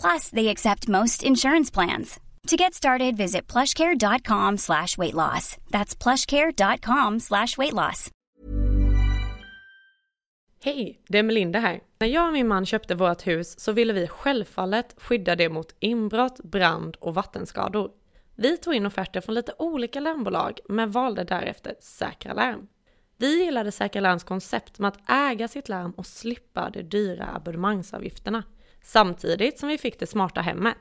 [0.00, 2.20] Plus, they accept most insurance plans.
[2.46, 5.56] To get started, visit plushcare.com slash weight loss.
[5.70, 8.10] That's plushcare.com slash weight loss.
[10.64, 11.80] Hej, det är Melinda här.
[11.98, 15.74] När jag och min man köpte vårt hus så ville vi självfallet skydda det mot
[15.80, 17.90] inbrott, brand och vattenskador.
[18.36, 22.66] Vi tog in offerter från lite olika larmbolag men valde därefter Säkra Larm.
[23.16, 28.42] Vi gillade Säkra Larms koncept med att äga sitt larm och slippa de dyra abonnemangsavgifterna.
[28.84, 30.74] Samtidigt som vi fick det smarta hemmet.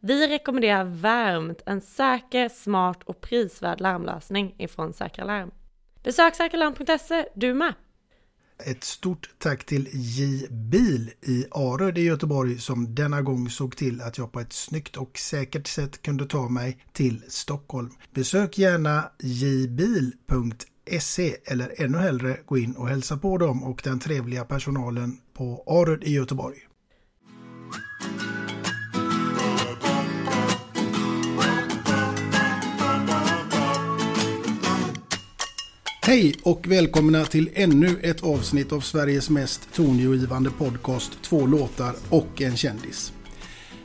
[0.00, 5.50] Vi rekommenderar varmt en säker, smart och prisvärd larmlösning ifrån Säkra Larm.
[6.02, 7.74] Besök säkralarm.se du med!
[8.64, 14.00] Ett stort tack till J Bil i Aröd i Göteborg som denna gång såg till
[14.00, 17.90] att jag på ett snyggt och säkert sätt kunde ta mig till Stockholm.
[18.10, 20.56] Besök gärna jbil.se
[21.44, 26.04] eller ännu hellre gå in och hälsa på dem och den trevliga personalen på Aröd
[26.04, 26.65] i Göteborg.
[36.06, 42.42] Hej och välkomna till ännu ett avsnitt av Sveriges mest tongivande podcast Två låtar och
[42.42, 43.12] en kändis.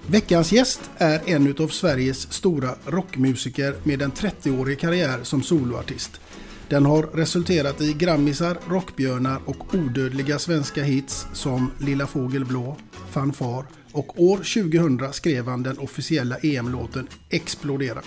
[0.07, 6.21] Veckans gäst är en av Sveriges stora rockmusiker med en 30-årig karriär som soloartist.
[6.69, 12.77] Den har resulterat i grammisar, rockbjörnar och odödliga svenska hits som Lilla Fågel Blå,
[13.11, 18.01] Fanfar och år 2000 skrev han den officiella EM-låten Explodera.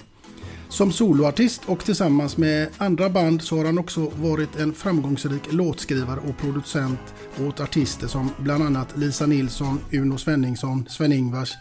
[0.68, 6.20] Som soloartist och tillsammans med andra band så har han också varit en framgångsrik låtskrivare
[6.28, 7.00] och producent
[7.48, 11.52] åt artister som bland annat Lisa Nilsson, Uno Svenningsson, Sven-Ingvars,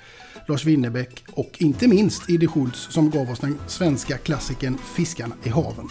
[0.48, 5.50] Lars Winnerbäck och inte minst Eddie Schultz som gav oss den svenska klassikern Fiskarna i
[5.50, 5.90] haven.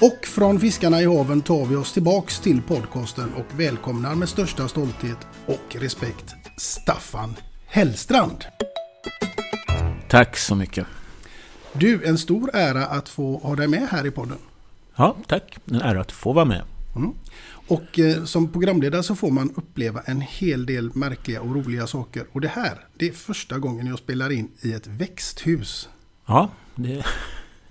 [0.00, 4.68] Och från Fiskarna i haven tar vi oss tillbaks till podcasten och välkomnar med största
[4.68, 8.44] stolthet och respekt Staffan Hellstrand.
[10.08, 10.86] Tack så mycket.
[11.72, 14.38] Du, en stor ära att få ha dig med här i podden.
[14.96, 15.58] Ja, tack.
[15.64, 16.62] En ära att få vara med.
[16.96, 17.12] Mm.
[17.68, 22.24] Och eh, som programledare så får man uppleva en hel del märkliga och roliga saker.
[22.32, 25.88] Och det här, det är första gången jag spelar in i ett växthus.
[26.26, 27.04] Ja, det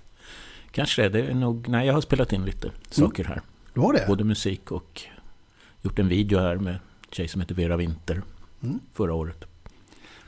[0.72, 1.68] kanske det är nog...
[1.68, 3.40] Nej, jag har spelat in lite saker här.
[3.74, 4.04] Du har det?
[4.08, 5.02] Både musik och
[5.82, 8.22] gjort en video här med en tjej som heter Vera Winter
[8.62, 8.80] Mm.
[8.94, 9.44] förra året.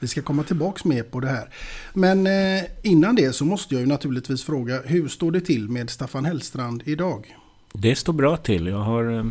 [0.02, 1.48] Vi ska komma tillbaks med på det här.
[1.92, 5.90] Men eh, innan det så måste jag ju naturligtvis fråga, hur står det till med
[5.90, 7.36] Staffan Hellstrand idag?
[7.72, 8.66] Det står bra till.
[8.66, 9.18] Jag har...
[9.18, 9.24] eh,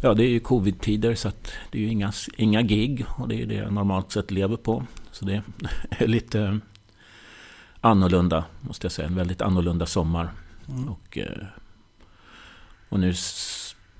[0.00, 3.42] Ja, det är ju covid-tider så att det är ju inga, inga gig och det
[3.42, 4.84] är det jag normalt sett lever på.
[5.12, 5.42] Så det
[5.90, 6.60] är lite
[7.80, 9.08] annorlunda, måste jag säga.
[9.08, 10.28] En väldigt annorlunda sommar.
[10.68, 10.88] Mm.
[10.88, 11.46] Och, eh,
[12.88, 13.14] och nu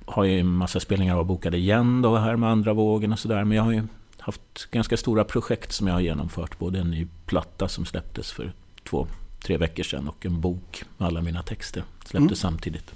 [0.06, 3.44] har jag ju en massa spelningar avbokade igen då här med andra vågen och sådär.
[3.44, 3.82] Men jag har ju
[4.24, 6.58] haft ganska stora projekt som jag har genomfört.
[6.58, 8.52] Både en ny platta som släpptes för
[8.88, 9.06] två,
[9.44, 11.82] tre veckor sedan och en bok med alla mina texter.
[11.98, 12.52] Släpptes Mm.
[12.52, 12.92] samtidigt.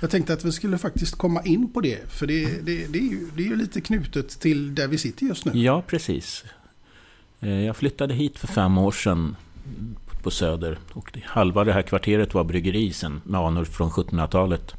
[0.00, 3.02] Jag tänkte att vi skulle faktiskt komma in på det, för det, det, det, är,
[3.02, 5.52] ju, det är ju lite knutet till där vi sitter just nu.
[5.60, 6.44] Ja, precis.
[7.40, 9.36] Eh, Jag flyttade hit för fem år sedan
[10.22, 10.78] på Söder.
[10.92, 14.74] Och halva det här kvarteret var bryggeri sen, med anor från 1700-talet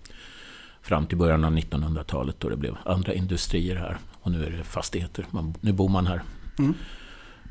[0.81, 3.97] fram till början av 1900-talet då det blev andra industrier här.
[4.27, 6.21] Och nu är det fastigheter, man, nu bor man här.
[6.59, 6.75] Mm.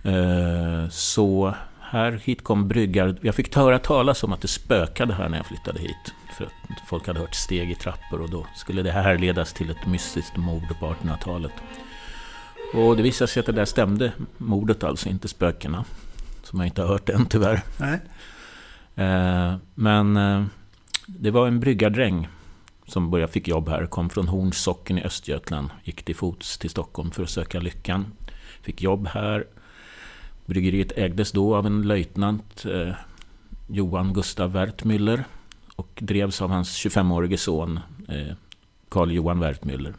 [0.05, 3.17] Eh, så här hit kom bryggar.
[3.21, 6.15] Jag fick höra talas om att det spökade här när jag flyttade hit.
[6.39, 9.71] För att folk hade hört steg i trappor och då skulle det här ledas till
[9.71, 11.53] ett mystiskt mord på 1800-talet.
[12.75, 14.13] Och det visade sig att det där stämde.
[14.39, 15.85] Mordet alltså, inte spökena.
[16.43, 17.63] Som jag inte har hört än tyvärr.
[17.77, 18.01] Nej.
[18.95, 20.45] Eh, men eh,
[21.07, 22.29] det var en bryggardräng
[22.87, 23.87] som började fick jobb här.
[23.87, 25.69] Kom från Horns socken i Östergötland.
[25.85, 28.07] Gick till fots till Stockholm för att söka lyckan.
[28.63, 29.47] Fick jobb här.
[30.47, 32.95] Bryggeriet ägdes då av en löjtnant, eh,
[33.69, 35.25] Johan Gustav Wertmüller.
[35.77, 38.35] Och drevs av hans 25-årige son, eh,
[38.89, 39.95] Carl Johan Wertmüller.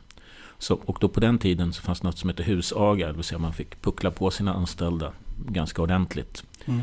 [0.58, 3.40] Så, och då på den tiden så fanns något som hette husaga, det vill säga
[3.40, 5.12] man fick puckla på sina anställda
[5.46, 6.44] ganska ordentligt.
[6.66, 6.82] Mm.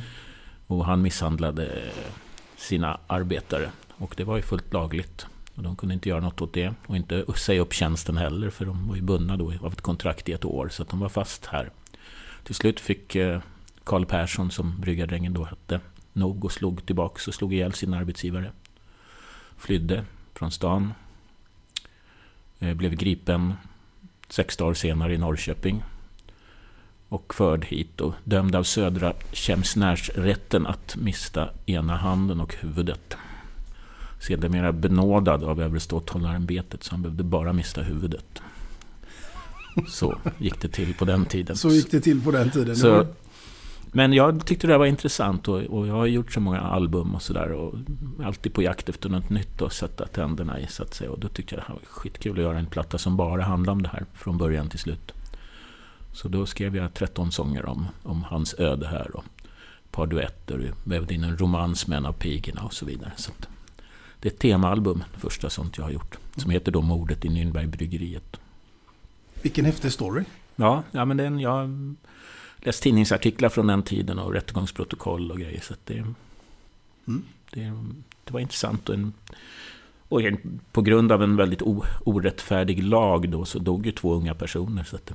[0.66, 1.82] Och han misshandlade
[2.56, 3.70] sina arbetare.
[3.96, 5.26] Och det var ju fullt lagligt.
[5.54, 6.74] Och de kunde inte göra något åt det.
[6.86, 10.28] Och inte säga upp tjänsten heller, för de var ju bundna då av ett kontrakt
[10.28, 10.68] i ett år.
[10.68, 11.70] Så att de var fast här.
[12.44, 13.40] Till slut fick eh,
[13.84, 15.80] Karl Persson, som bryggardrängen då hette,
[16.12, 18.52] nog och slog tillbaka och slog ihjäl sin arbetsgivare.
[19.56, 20.04] Flydde
[20.34, 20.94] från stan.
[22.58, 23.54] Eh, blev gripen
[24.28, 25.82] sex dagar senare i Norrköping.
[27.08, 33.16] Och förd hit och dömd av Södra Kämsnärsrätten att mista ena handen och huvudet.
[34.26, 38.42] Sedermera benådad av överståthållarämbetet så han behövde bara mista huvudet.
[39.88, 41.56] Så gick det till på den tiden.
[41.56, 42.76] Så gick det till på den tiden.
[42.76, 43.06] Så,
[43.92, 47.22] men jag tyckte det var intressant och, och jag har gjort så många album och
[47.22, 47.52] sådär.
[47.52, 47.74] Och
[48.24, 51.10] alltid på jakt efter något nytt att sätta tänderna i så att säga.
[51.10, 53.82] Och då tyckte jag det var skitkul att göra en platta som bara handlar om
[53.82, 55.12] det här från början till slut.
[56.12, 59.16] Så då skrev jag 13 sånger om, om hans öde här.
[59.16, 59.24] Och
[59.84, 63.12] ett par duetter, vävde in en romans med en av pigorna och så vidare.
[63.16, 63.48] Så att,
[64.24, 66.18] det är ett temaalbum, det första sånt jag har gjort.
[66.36, 68.36] Som heter då Mordet i Nürnbergbryggeriet.
[69.42, 70.24] Vilken häftig story.
[70.56, 71.94] Ja, ja men den, jag
[72.56, 75.60] läst tidningsartiklar från den tiden och rättegångsprotokoll och grejer.
[75.60, 75.94] Så det,
[77.06, 77.22] Mm.
[77.50, 77.60] det,
[78.24, 78.88] det var intressant.
[78.88, 79.12] Och, en,
[80.08, 84.14] och en, på grund av en väldigt o, orättfärdig lag då så dog ju två
[84.14, 84.84] unga personer.
[84.84, 85.14] Så det,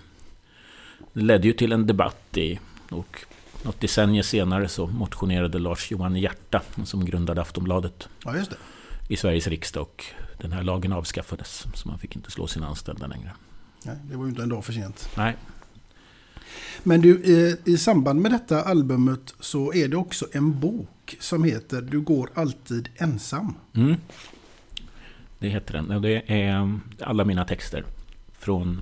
[1.14, 2.60] det ledde ju till en debatt i,
[2.90, 3.26] och
[3.64, 8.58] något decennier senare så motionerade Lars-Johan Hierta, som grundade Aftonbladet, Ja, just det.
[9.10, 9.82] I Sveriges riksdag.
[9.82, 10.06] Och
[10.38, 13.32] den här lagen avskaffades, så man fick inte slå sina anställda längre.
[13.86, 15.10] Nej, det var ju inte en dag för sent.
[15.18, 15.36] Nej,
[16.84, 21.44] Men du, i, i samband med detta albumet så är det också en bok som
[21.44, 23.54] heter Du går alltid ensam.
[23.74, 23.96] Mm.
[25.40, 25.92] Det heter den.
[25.92, 27.86] Och Det är alla mina texter.
[28.40, 28.82] Från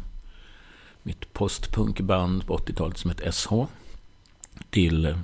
[1.04, 3.54] mitt postpunkband på 80-talet som heter SH.
[4.70, 5.18] Till eh,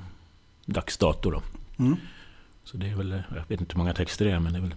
[0.65, 1.41] dags dato då.
[1.79, 1.95] Mm.
[2.63, 4.61] Så det är väl, jag vet inte hur många texter det är, men det är
[4.61, 4.75] väl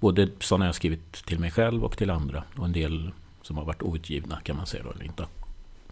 [0.00, 2.44] både sådana jag skrivit till mig själv och till andra.
[2.56, 3.12] Och en del
[3.42, 5.26] som har varit outgivna kan man säga då, eller inte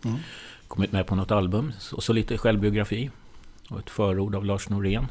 [0.05, 0.19] Mm.
[0.69, 1.73] kommit med på något album.
[1.93, 3.11] Och så lite självbiografi.
[3.71, 5.07] Och ett förord av Lars Norén.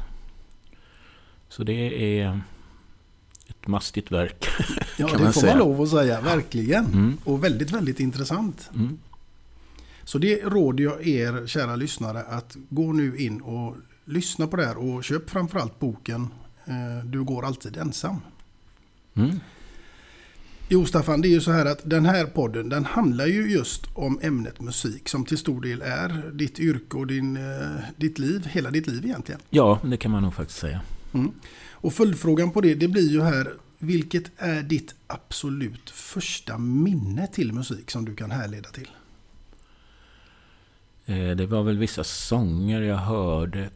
[1.48, 2.40] Så det är
[3.48, 4.46] ett mastigt verk.
[4.98, 5.56] Ja, det man får säga.
[5.56, 6.20] man lov att säga.
[6.20, 6.84] Verkligen.
[6.84, 7.18] Mm.
[7.24, 8.70] Och väldigt, väldigt intressant.
[8.74, 8.98] Mm.
[10.04, 14.66] Så det råder jag er, kära lyssnare, att gå nu in och lyssna på det
[14.66, 16.28] här och köp framförallt boken
[16.66, 18.20] eh, Du går alltid ensam.
[19.16, 19.40] Mm.
[20.68, 23.86] Jo, Staffan, det är ju så här att den här podden den handlar ju just
[23.94, 28.46] om ämnet musik som till stor del är ditt yrke och din, eh, ditt liv,
[28.46, 29.40] hela ditt liv egentligen.
[29.50, 30.80] Ja, det kan man nog faktiskt säga.
[31.14, 31.32] Mm.
[31.70, 37.52] Och följdfrågan på det, det blir ju här, vilket är ditt absolut första minne till
[37.52, 38.88] musik som du kan härleda till?
[41.06, 43.70] Eh, Det var väl vissa sånger jag hörde,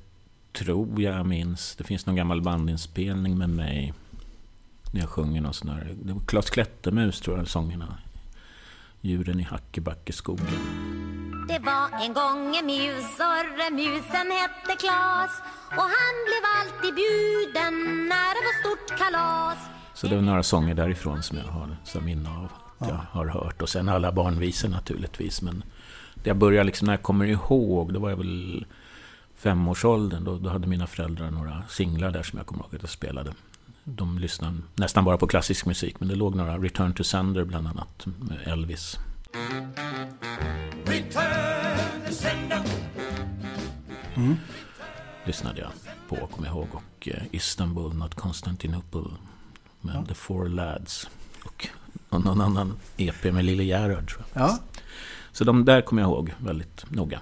[0.52, 1.74] tror jag minns.
[1.76, 3.94] Det finns någon gammal bandinspelning med mig.
[4.90, 5.96] När jag sjunger någon sån här...
[6.02, 7.98] Det var Klas Klättermus tror jag, sångerna.
[9.00, 10.46] Djuren i Hackebackeskogen.
[11.48, 15.30] Det var en gång en mus och musen hette Klas
[15.70, 17.74] och han blev alltid bjuden
[18.08, 19.58] när det var stort kalas.
[19.94, 22.48] Så det var några sånger därifrån som jag har som minne av
[22.88, 23.62] jag har hört.
[23.62, 25.42] Och sen alla barnvisor naturligtvis.
[25.42, 25.64] Men
[26.14, 28.66] det jag började liksom, när jag kommer ihåg, då var jag väl
[29.36, 30.24] femårsåldern.
[30.24, 33.32] Då, då hade mina föräldrar några singlar där som jag kommer ihåg att jag spelade.
[33.94, 37.66] De lyssnade nästan bara på klassisk musik, men det låg några Return to Sender bland
[37.66, 38.98] annat, med Elvis.
[44.16, 44.36] Mm.
[45.24, 45.70] lyssnade jag
[46.08, 46.68] på, kommer jag ihåg.
[46.72, 49.10] Och eh, Istanbul, not Constantinople
[49.80, 50.04] med Ja.
[50.08, 51.08] The Four Lads.
[51.44, 51.68] Och
[52.10, 54.42] någon, någon annan EP med Lille Gerhard tror jag.
[54.42, 54.58] Ja,
[55.32, 57.20] Så de där kommer jag ihåg väldigt noga.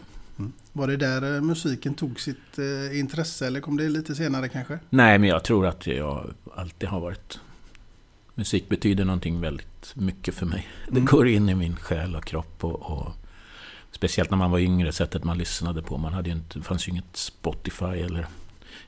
[0.79, 4.79] Var det där eh, musiken tog sitt eh, intresse eller kom det lite senare kanske?
[4.91, 7.41] Nej, men jag tror att jag alltid har varit...
[8.35, 10.69] Musik betyder någonting väldigt mycket för mig.
[10.87, 11.05] Det Mm.
[11.05, 12.65] går in i min själ och kropp.
[12.65, 13.09] Och, och
[13.91, 15.99] Speciellt när man var yngre, sättet man lyssnade på.
[15.99, 18.27] Man hade ju inte, det fanns ju inget Spotify eller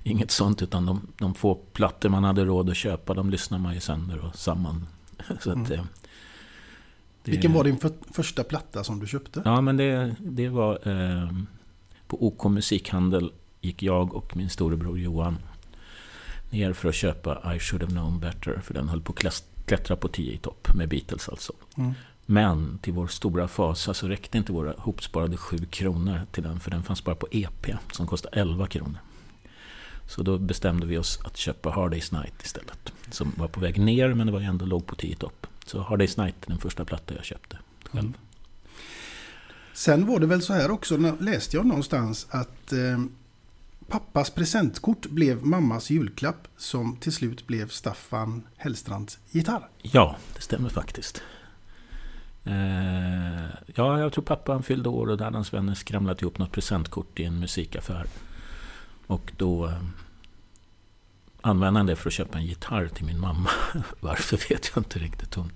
[0.02, 0.62] inget sånt.
[0.62, 4.18] Utan de, de få plattor man hade råd att köpa, de lyssnade man ju sönder
[4.25, 4.87] och samman.
[5.40, 5.73] Så Mm.
[5.73, 5.80] eh,
[7.25, 9.42] det- Vilken var din för, första platta som du köpte?
[9.44, 10.88] Ja, men det, det var...
[10.88, 11.28] Eh,
[12.11, 15.38] på OK Musikhandel gick jag och min storebror Johan
[16.50, 18.61] ner för att köpa I should have known better.
[18.62, 21.52] För den höll på att klättra på 10 i topp med Beatles alltså.
[21.76, 21.93] Mm.
[22.26, 26.61] Men till vår stora fasa så räckte inte våra hopsparade 7 kronor till den.
[26.61, 28.99] För den fanns bara på EP som kostade 11 kronor.
[30.07, 32.93] Så då bestämde vi oss att köpa Hard Day's Night istället.
[33.11, 35.47] Som var på väg ner men det var ändå låg på 10 i topp.
[35.67, 38.05] Så Hard Day's Night är den första platta jag köpte själv.
[38.07, 38.14] Mm.
[39.72, 42.98] Sen var det väl så här också, läste jag någonstans att eh,
[43.88, 49.68] pappas presentkort blev mammas julklapp som till slut blev Staffan Hellstrands gitarr.
[49.82, 51.22] Ja, det stämmer faktiskt.
[52.44, 56.38] Eh, ja, jag tror pappa han fyllde år och då hade hans vänner skramlat ihop
[56.38, 58.06] något presentkort i en musikaffär.
[59.06, 59.82] Och då eh,
[61.40, 63.50] använde han det för att köpa en gitarr till min mamma.
[64.00, 65.34] Varför vet jag inte riktigt.
[65.34, 65.52] Hon,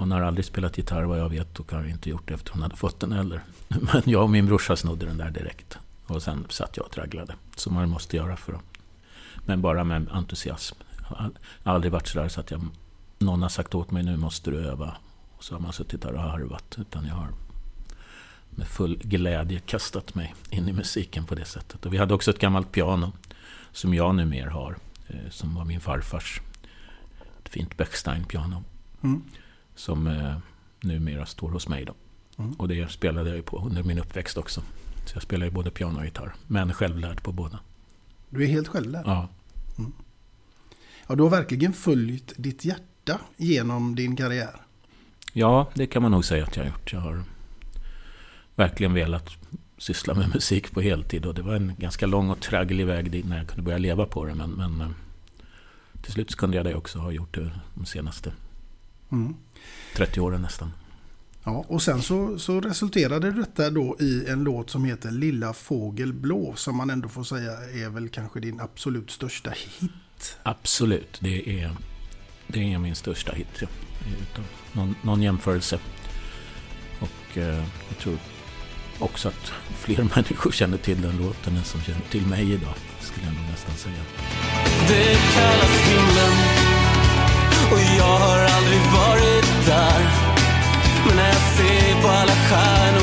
[0.00, 2.62] hon har aldrig spelat gitarr vad jag vet och har inte gjort det efter hon
[2.62, 3.42] hade fått den heller.
[3.68, 5.78] Men jag och min brorsa snodde den där direkt.
[6.06, 7.34] Och sen satt jag och tragglade.
[7.56, 8.62] Som man måste göra för att...
[9.46, 10.76] Men bara med entusiasm.
[11.08, 12.60] Jag har aldrig varit sådär så att jag,
[13.18, 14.96] någon har sagt åt mig nu måste du öva.
[15.36, 16.76] Och så har man suttit där och harvat.
[16.78, 17.28] Utan jag har
[18.50, 21.86] med full glädje kastat mig in i musiken på det sättet.
[21.86, 23.12] Och vi hade också ett gammalt piano
[23.72, 24.76] som jag numera har.
[25.08, 26.40] Eh, som var min farfars.
[27.42, 28.64] Ett fint Bechstein-piano.
[29.02, 29.22] Mm.
[29.80, 30.36] Som eh,
[30.80, 31.84] numera står hos mig.
[31.84, 31.94] Då.
[32.38, 32.52] Mm.
[32.52, 34.62] Och det spelade jag ju på under min uppväxt också.
[35.06, 36.34] Så jag spelar ju både piano och gitarr.
[36.46, 37.58] Men självlärd på båda.
[38.30, 39.02] Du är helt själv där.
[39.06, 39.28] Ja.
[41.06, 44.60] Ja, du har verkligen följt ditt hjärta genom din karriär.
[45.32, 46.92] Ja, det kan man nog säga att jag har gjort.
[46.92, 47.24] Jag har
[48.54, 49.30] verkligen velat
[49.78, 51.26] syssla med musik på heltid.
[51.26, 54.06] Och det var en ganska lång och tragglig väg dit när jag kunde börja leva
[54.06, 54.34] på det.
[54.34, 54.88] Men, men eh,
[56.02, 58.32] till slut kunde jag det också ha gjort det de senaste
[59.12, 59.34] Mm.
[59.96, 60.72] 30 åren nästan.
[61.44, 66.12] Ja, och sen så, så resulterade detta då i en låt som heter Lilla Fågel
[66.12, 70.38] Blå som man ändå får säga är väl kanske din absolut största hit.
[70.42, 71.76] Absolut, det är,
[72.46, 73.48] det är min största hit.
[73.60, 73.66] Ja.
[74.22, 75.78] Utan någon, någon jämförelse.
[77.00, 78.18] Och eh, jag tror
[78.98, 82.74] också att fler människor känner till den låten än som känner till mig idag.
[83.00, 84.02] Skulle jag nog nästan säga.
[84.88, 86.49] Det kallas himlen
[87.72, 90.00] och jag har aldrig varit där.
[91.06, 92.99] Men när jag ser på alla stjärnor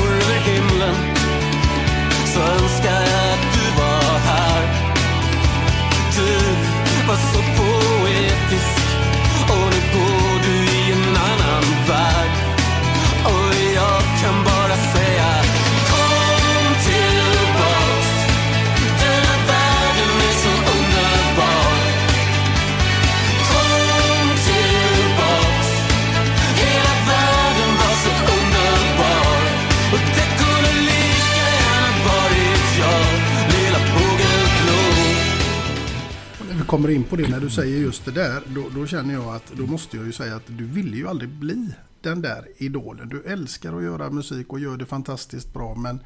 [36.68, 39.52] kommer in på det, när du säger just det där, då, då känner jag att
[39.56, 41.70] då måste jag ju säga att du ville ju aldrig bli
[42.00, 43.08] den där idolen.
[43.08, 46.00] Du älskar att göra musik och gör det fantastiskt bra, men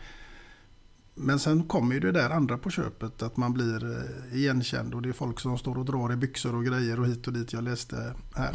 [1.15, 5.03] men sen kommer ju det där andra på köpet, att man blir eh, igenkänd och
[5.03, 7.53] det är folk som står och drar i byxor och grejer och hit och dit.
[7.53, 8.55] Jag läste här.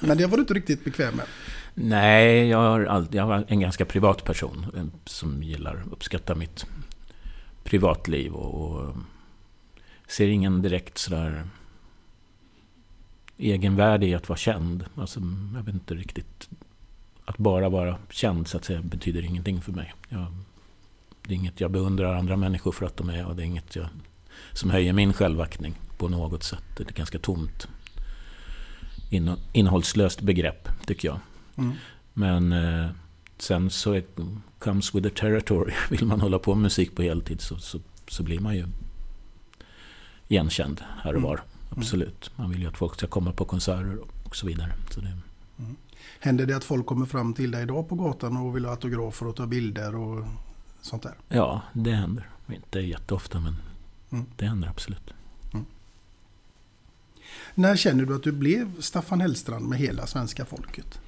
[0.00, 1.26] Men det var du inte riktigt bekväm med.
[1.74, 6.66] Nej, jag har alltid, jag var en ganska privat person eh, som gillar uppskatta mitt
[7.64, 8.96] privatliv och, och
[10.10, 11.48] ser ingen direkt sådär
[13.38, 14.84] egenvärde i att vara känd.
[14.94, 15.20] Alltså,
[15.54, 16.48] jag vet inte riktigt.
[17.24, 19.94] Att bara vara känd så att säga betyder ingenting för mig.
[20.08, 20.26] Jag,
[21.26, 23.76] det är inget jag beundrar andra människor för att de är och det är inget
[23.76, 23.88] jag,
[24.52, 26.64] som höjer min självaktning på något sätt.
[26.76, 27.68] Det är ett ganska tomt
[29.52, 31.18] innehållslöst begrepp tycker jag.
[31.56, 31.72] Mm.
[32.12, 32.90] Men eh,
[33.38, 34.04] sen så är,
[34.58, 35.72] comes with the territory.
[35.90, 38.66] Vill man hålla på med musik på heltid så, så, så blir man ju
[40.30, 41.22] igenkänd här och Mm.
[41.22, 41.40] var.
[41.76, 42.30] Absolut.
[42.36, 44.72] Man vill ju att folk ska komma på konserter och så vidare.
[44.90, 45.16] Så det,
[46.20, 49.26] Händer det att folk kommer fram till dig idag på gatan och vill ha autografer
[49.26, 50.24] och ta bilder och
[50.80, 51.14] sånt där?
[51.28, 52.28] ja, det händer.
[52.52, 53.56] Inte jätteofta men
[54.12, 54.26] Mm.
[54.36, 55.10] det händer absolut.
[57.54, 61.00] När känner du att du blev Staffan Hellstrand med hela svenska folket?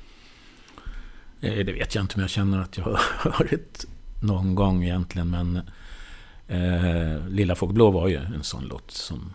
[1.40, 2.84] Eh, Det vet jag inte, men jag känner att jag
[3.18, 3.86] har ett
[4.22, 5.30] någon gång egentligen.
[5.30, 5.60] Men
[6.52, 9.32] eh, Lilla Fågelblå var ju en sån låt som,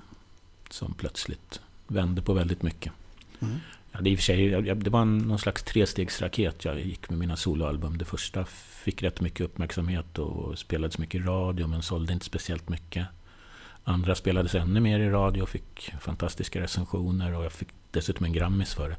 [0.70, 2.92] som plötsligt vände på väldigt mycket.
[3.40, 3.56] Mm.
[3.92, 7.20] Ja, det, i och för sig, det var en, någon slags trestegsraket jag gick med
[7.20, 7.98] mina soloalbum.
[7.98, 8.46] Det första
[8.84, 13.08] fick rätt mycket uppmärksamhet och spelades mycket i radio men sålde inte speciellt mycket.
[13.84, 18.34] Andra spelades ännu mer i radio och fick fantastiska recensioner och jag fick dessutom en
[18.34, 18.98] Grammis för det.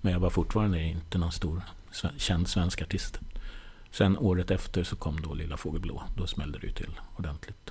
[0.00, 1.62] Men jag var fortfarande inte någon stor
[2.16, 3.20] känd svensk artist.
[3.92, 6.02] Sen året efter så kom då Lilla Fågelblå.
[6.16, 7.70] Då smällde det ju till ordentligt.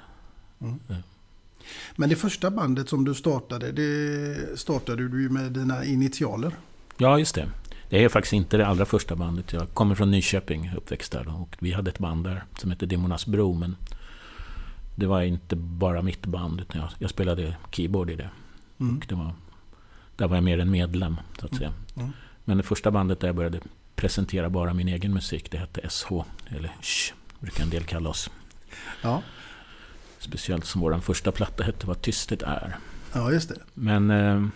[0.61, 0.79] Mm.
[1.95, 6.55] Men det första bandet som du startade, det startade du med dina initialer?
[6.97, 7.49] Ja, just det.
[7.89, 9.53] Det är faktiskt inte det allra första bandet.
[9.53, 11.41] Jag kommer från Nyköping, uppväxt där.
[11.41, 13.53] Och vi hade ett band där som hette Dimmornas Bro.
[13.53, 13.75] Men
[14.95, 18.29] det var inte bara mitt band, utan jag, jag spelade keyboard i det.
[18.79, 18.97] Mm.
[18.97, 19.33] Och det var,
[20.15, 21.73] där var jag mer en medlem, så att säga.
[21.95, 22.05] Mm.
[22.05, 22.11] mm.
[22.45, 23.59] Men det första bandet där jag började
[24.01, 26.11] presentera bara min egen musik, det hette SH,
[26.47, 28.29] eller SH, brukar en del kalla oss.
[29.01, 29.21] Ja.
[30.19, 32.77] Speciellt som vår första platta hette Vad tystet är.
[33.13, 33.55] Ja, just det.
[33.73, 34.47] Men, eh,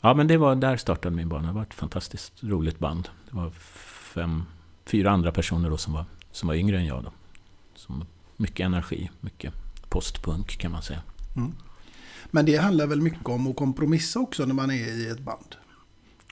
[0.00, 1.48] ja, men det var, där startade min bana.
[1.48, 3.08] Det var ett fantastiskt roligt band.
[3.30, 3.50] Det var
[4.14, 4.44] fem,
[4.84, 7.04] fyra andra personer då som var, som var yngre än jag.
[7.04, 7.12] Då.
[7.74, 8.04] Som,
[8.36, 9.52] mycket energi, mycket
[9.88, 11.02] postpunk kan man säga.
[11.36, 11.52] Mm.
[12.30, 15.56] Men det handlar väl mycket om att kompromissa också när man är i ett band?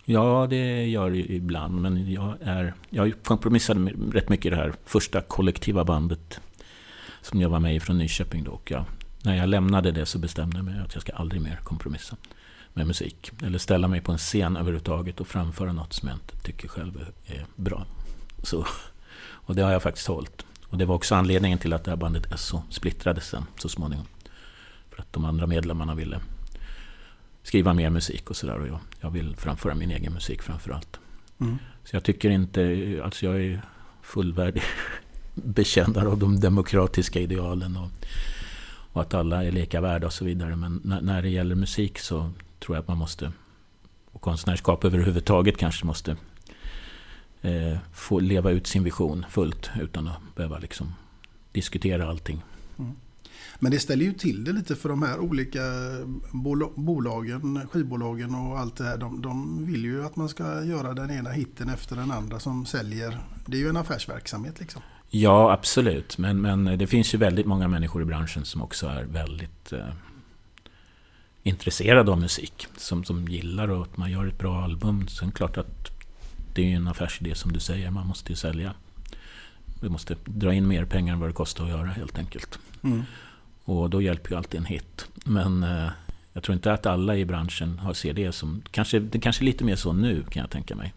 [0.04, 1.80] Ja, det gör det ibland.
[1.80, 6.40] Men jag, är, jag kompromissade rätt mycket i det här första kollektiva bandet
[7.22, 8.44] som jag var med i från Nyköping.
[8.44, 8.50] Då.
[8.50, 8.84] Och jag,
[9.22, 12.16] när jag lämnade det så bestämde jag mig att jag ska aldrig mer kompromissa
[12.72, 13.30] med musik.
[13.42, 17.06] Eller ställa mig på en scen överhuvudtaget och framföra något som jag inte tycker själv
[17.26, 17.86] är bra.
[18.42, 18.66] Så,
[19.22, 20.44] och det har jag faktiskt hållit.
[20.66, 24.06] Och det var också anledningen till att det här bandet SO splittrades sen så småningom.
[24.90, 26.20] För att de andra medlemmarna ville
[27.42, 28.60] skriva mer musik och sådär.
[28.60, 31.00] Och jag, jag vill framföra min egen musik framför allt.
[31.40, 31.58] Mm.
[31.84, 33.62] Så jag tycker inte, alltså jag är
[34.02, 34.62] fullvärdig
[35.34, 37.76] bekännare av de demokratiska idealen.
[37.76, 37.88] Och,
[38.92, 40.56] och, att alla är lika värda och så vidare.
[40.56, 42.30] Men när, när det gäller musik så
[42.60, 43.32] tror jag att man måste,
[44.12, 46.16] och konstnärskap överhuvudtaget kanske måste
[47.42, 50.94] eh, få leva ut sin vision fullt utan att behöva liksom
[51.52, 52.42] diskutera allting.
[52.78, 52.92] Mm.
[53.62, 55.60] Men det ställer ju till det lite för de här olika
[56.74, 58.96] bolagen, skivbolagen och allt det här.
[58.96, 62.66] De, de vill ju att man ska göra den ena hitten efter den andra som
[62.66, 63.18] säljer.
[63.46, 64.82] Det är ju en affärsverksamhet liksom.
[65.10, 66.18] Ja, absolut.
[66.18, 69.88] Men, men det finns ju väldigt många människor i branschen som också är väldigt eh,
[71.42, 72.66] intresserade av musik.
[72.76, 75.08] Som, som gillar att man gör ett bra album.
[75.08, 75.90] Sen klart att
[76.54, 77.90] det är en affärsidé som du säger.
[77.90, 78.74] Man måste ju sälja.
[79.82, 82.58] Vi måste dra in mer pengar än vad det kostar att göra helt enkelt.
[82.82, 83.02] Mm.
[83.64, 85.06] Och då hjälper ju alltid en hit.
[85.24, 85.88] Men eh,
[86.32, 88.62] jag tror inte att alla i branschen har ser det som...
[88.70, 90.94] Kanske, det kanske är lite mer så nu kan jag tänka mig.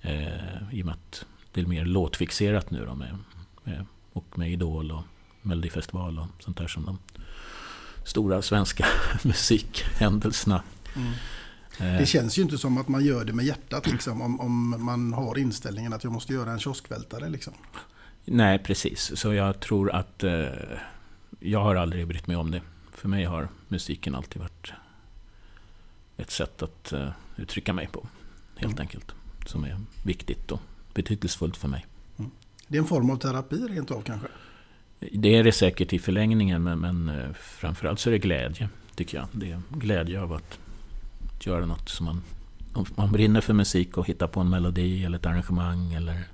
[0.00, 3.18] Eh, I och med att det är mer låtfixerat nu då med,
[3.64, 5.02] med, och med Idol och
[5.42, 6.98] Melodifestival och sånt där som de
[8.04, 8.86] stora svenska
[9.22, 10.62] musikhändelserna.
[10.96, 11.12] Mm.
[11.78, 12.00] Eh.
[12.00, 15.12] Det känns ju inte som att man gör det med hjärtat liksom, om, om man
[15.12, 17.28] har inställningen att jag måste göra en kioskvältare.
[17.28, 17.52] Liksom.
[18.24, 19.12] Nej, precis.
[19.16, 20.46] Så jag tror att eh,
[21.40, 22.62] jag har aldrig brytt mig om det.
[22.92, 24.72] För mig har musiken alltid varit
[26.16, 28.06] ett sätt att eh, uttrycka mig på.
[28.56, 28.82] Helt mm.
[28.82, 29.14] enkelt.
[29.46, 30.60] Som är viktigt och
[30.94, 31.86] betydelsefullt för mig.
[32.18, 32.30] Mm.
[32.68, 34.28] Det är en form av terapi rent av kanske?
[35.12, 39.18] Det är det säkert i förlängningen men, men eh, framförallt så är det glädje tycker
[39.18, 39.26] jag.
[39.32, 40.58] Det är glädje av att
[41.40, 42.22] göra något som man...
[42.72, 46.24] Om man brinner för musik och hittar på en melodi eller ett arrangemang eller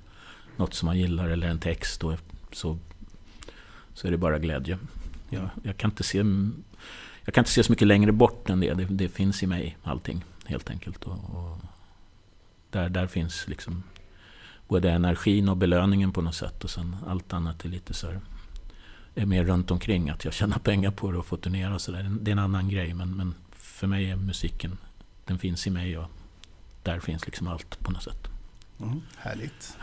[0.55, 2.17] något som man gillar eller en text då,
[2.51, 2.77] så,
[3.93, 4.77] så är det bara glädje.
[5.29, 6.17] Jag, jag, kan inte se,
[7.25, 8.73] jag kan inte se så mycket längre bort än det.
[8.73, 11.03] Det, det finns i mig allting helt enkelt.
[11.03, 11.57] Och, och
[12.69, 13.83] där, där finns liksom
[14.67, 16.63] både energin och belöningen på något sätt.
[16.63, 18.19] Och sen allt annat är lite så här,
[19.15, 20.09] är mer runt omkring.
[20.09, 22.17] Att jag tjänar pengar på det och får turnera och sådär.
[22.21, 22.93] Det är en annan grej.
[22.93, 24.77] Men, men för mig är musiken,
[25.25, 26.07] den finns i mig och
[26.83, 28.27] där finns liksom allt på något sätt.
[28.81, 29.77] Mm, härligt.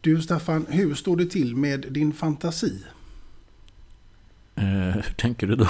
[0.00, 2.82] Du Staffan, hur står det till med din fantasi?
[4.60, 5.68] Eh, hur tänker du då?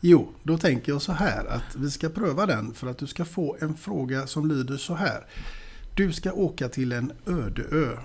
[0.00, 3.24] Jo, då tänker jag så här att vi ska pröva den för att du ska
[3.24, 5.26] få en fråga som lyder så här.
[5.94, 7.96] Du ska åka till en öde ö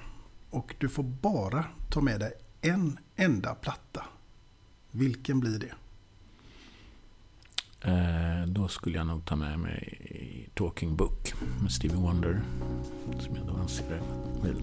[0.49, 4.05] och du får bara ta med dig en enda platta.
[4.91, 5.73] Vilken blir det?
[7.89, 12.41] Eh, då skulle jag nog ta med mig Talking Book med Stevie Wonder.
[13.19, 14.01] Som jag då anser
[14.43, 14.55] är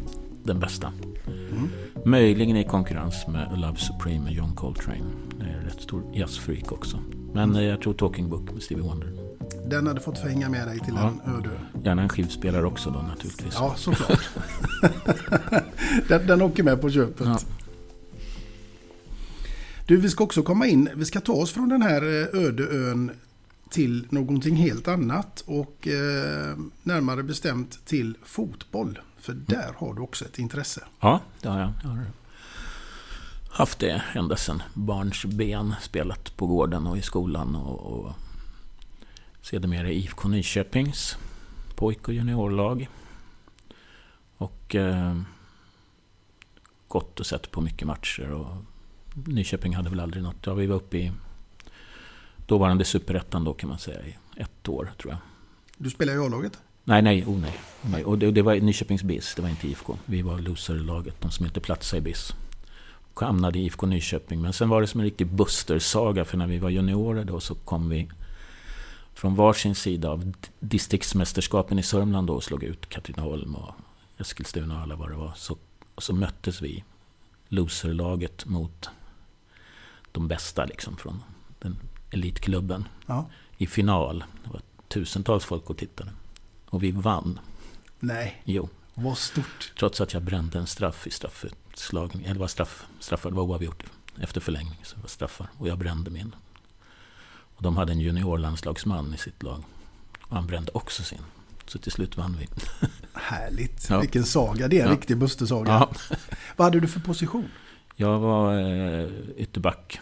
[0.45, 0.93] den bästa.
[1.27, 1.69] Mm.
[2.05, 5.05] Möjligen i konkurrens med Love Supreme med John Coltrane.
[5.39, 6.99] Det är rätt stor jazzfreak också.
[7.33, 7.65] Men mm.
[7.65, 9.13] jag tror Talking Book med Stevie Wonder.
[9.67, 11.13] Den hade fått hänga med dig till ja.
[11.27, 11.51] en öde
[11.85, 13.55] Gärna en skivspelare också då naturligtvis.
[13.55, 14.29] Ja, såklart.
[16.09, 17.27] den, den åker med på köpet.
[17.27, 17.39] Ja.
[19.87, 22.63] Du, vi ska också komma in, vi ska ta oss från den här eh, öde
[22.63, 23.11] ön
[23.71, 28.99] till någonting helt annat och eh, närmare bestämt till fotboll.
[29.21, 30.85] För där har du också ett intresse.
[31.01, 31.73] Ja, det har jag.
[31.83, 32.07] Jag har
[33.51, 35.75] haft det ända sedan barns ben.
[35.83, 38.13] Spelat på gården och i skolan och, och
[39.43, 41.17] sedermera IFK Nyköpings
[41.75, 42.89] pojk och juniorlag.
[44.37, 45.21] Och eh,
[46.89, 48.33] gått och sett på mycket matcher.
[48.33, 48.57] Och
[49.15, 50.47] Nyköping hade väl aldrig något.
[50.47, 51.13] Ja, vi var uppe i
[52.51, 55.21] dåvarande superettan då kan man säga i ett år tror jag.
[55.77, 56.59] Du spelar i A-laget?
[56.85, 57.61] Nej, nej, oh, nej.
[57.83, 58.05] nej.
[58.05, 59.97] Och det, det var Nyköpings BIS, det var inte IFK.
[60.05, 62.35] Vi var loserlaget, de som inte platsade i BIS.
[63.15, 64.41] Hamnade i IFK Nyköping.
[64.41, 67.55] Men sen var det som en riktig Buster-saga, för när vi var juniorer då så
[67.55, 68.09] kom vi
[69.15, 73.75] från varsin sida av distriktsmästerskapen i Sörmland då och slog ut Katrineholm och
[74.19, 75.33] Eskilstuna och alla vad det var.
[75.37, 75.57] Så,
[75.95, 76.85] och så möttes vi,
[77.49, 78.89] loserlaget, mot
[80.13, 81.23] de bästa liksom från
[81.59, 81.77] den
[82.11, 83.27] elitklubben Ja.
[83.57, 84.25] i final.
[84.45, 86.11] Det var tusentals folk och tittade.
[86.67, 87.41] Och vi vann.
[88.01, 89.73] Nej, Jo, vad stort.
[89.79, 92.25] trots att jag brände en straff i straffutslagning.
[92.27, 93.83] Eller var straff, straffar, det var oavgjort
[94.21, 94.79] efter förlängning.
[94.83, 95.47] Så det var straffar.
[95.59, 96.35] Och jag brände min.
[97.57, 99.63] Och de hade en juniorlandslagsman i sitt lag.
[100.23, 101.19] Och han brände också sin.
[101.67, 102.49] Så till slut vann vi.
[103.13, 103.87] Härligt.
[103.91, 104.01] Ja.
[104.01, 104.69] Vilken saga.
[104.69, 104.95] Det är en Ja.
[104.97, 105.73] riktig Buster-saga.
[105.73, 105.91] Ja.
[106.57, 107.49] Vad hade du för position?
[107.97, 110.01] Jag var eh, ytterback.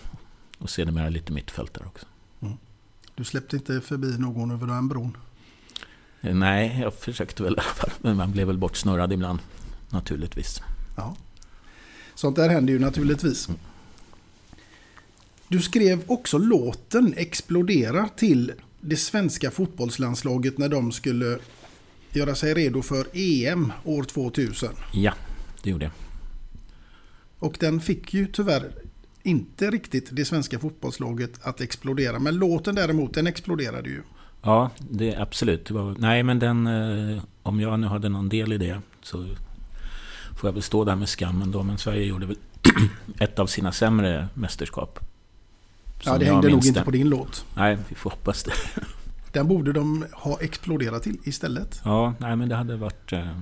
[0.58, 2.06] Och sedermera lite mittfältare också.
[3.18, 5.16] Du släppte inte förbi någon över den bron?
[6.20, 7.90] Eh, Nej, jag försökte väl i alla fall.
[8.00, 9.38] Men man blev väl bortsnurrad ibland.
[9.90, 10.62] Naturligtvis.
[10.96, 11.16] Ja.
[12.14, 13.48] Sånt där händer ju naturligtvis.
[15.48, 21.38] Du skrev också låten Explodera till det svenska fotbollslandslaget när de skulle
[22.12, 24.68] göra sig redo för EM år 2000.
[24.92, 25.14] Ja,
[25.62, 25.92] det gjorde jag.
[27.38, 28.72] Och den fick ju tyvärr
[29.28, 32.18] inte riktigt det svenska fotbollslaget att explodera.
[32.18, 34.02] Men låten däremot, den exploderade ju.
[34.42, 35.70] Ja, det absolut.
[35.96, 36.66] Nej, men den...
[36.66, 39.26] Eh, om jag nu hade någon del i det så
[40.36, 41.62] får jag väl stå där med skammen då.
[41.62, 42.36] Men Sverige gjorde väl
[43.18, 44.98] ett av sina sämre mästerskap.
[46.04, 47.46] Ja, det hängde nog inte på din låt.
[47.54, 48.52] Nej, vi får hoppas det.
[49.32, 51.80] Den borde de ha exploderat till istället.
[51.84, 53.12] Ja, nej men det hade varit...
[53.12, 53.40] Eh,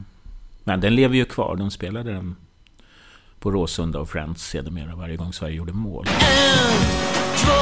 [0.64, 1.57] men den lever ju kvar.
[1.57, 2.37] De spelade den
[3.40, 6.07] på Råsunda och Friends sedermera varje gång Sverige gjorde mål.
[7.37, 7.53] två,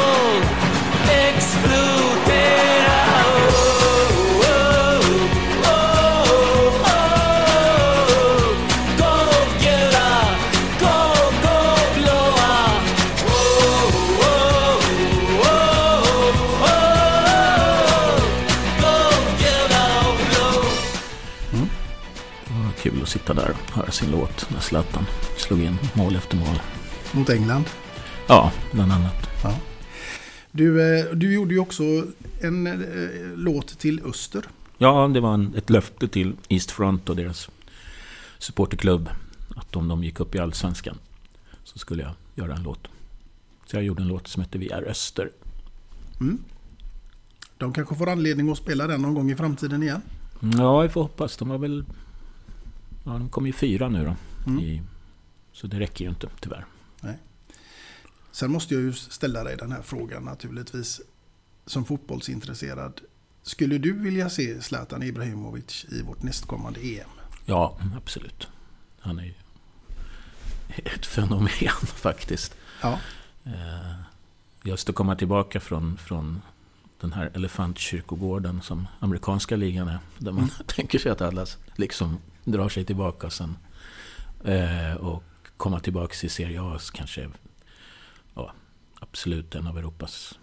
[1.10, 2.64] explodera
[3.26, 3.64] oh,
[5.60, 5.84] oh,
[22.50, 25.06] oh, kul att sitta där och höra sin låt med Zlatan
[25.44, 26.60] slog in mål efter mål.
[27.12, 27.64] Mot England.
[28.26, 29.28] Ja, bland annat.
[29.42, 29.58] Ja.
[30.52, 31.82] Du, eh, du gjorde ju också
[32.40, 32.74] en eh,
[33.36, 34.44] låt till Öster.
[34.78, 37.50] Ja, det var en, ett löfte till East Front och deras
[38.38, 39.08] supporterklubb.
[39.56, 40.98] Att om de gick upp i Allsvenskan
[41.64, 42.88] så skulle jag göra en låt.
[43.66, 45.30] Så jag gjorde en låt som heter Vi är Öster.
[46.20, 46.38] Mm.
[47.58, 50.02] De kanske får anledning att spela den någon gång i framtiden igen.
[50.58, 51.36] Ja, vi får hoppas.
[51.36, 51.84] De var väl...
[53.04, 54.16] Ja, de kom ju fyra nu då.
[54.50, 54.60] Mm.
[54.64, 54.82] I,
[55.54, 56.64] så det räcker ju inte, tyvärr.
[58.32, 61.00] Sen måste jag ju ställa dig den här frågan naturligtvis.
[61.66, 63.00] Som fotbollsintresserad.
[63.42, 67.08] Skulle du vilja se Zlatan Ibrahimovic i vårt nästkommande EM?
[67.44, 68.48] Ja, absolut.
[69.00, 69.34] Han är ju
[70.84, 71.48] ett fenomen
[71.86, 72.54] faktiskt.
[72.82, 72.98] Ja.
[73.44, 73.94] Eh,
[74.62, 76.42] Just att komma tillbaka från, från
[77.00, 79.98] den här elefantkyrkogården som amerikanska ligan är.
[80.18, 83.56] Där man tänker sig att alla liksom drar sig tillbaka sen.
[84.44, 85.24] Eh, och
[85.56, 87.30] komma tillbaka i Serie A kanske
[88.34, 88.52] ja,
[89.00, 90.38] absolut en av Europas,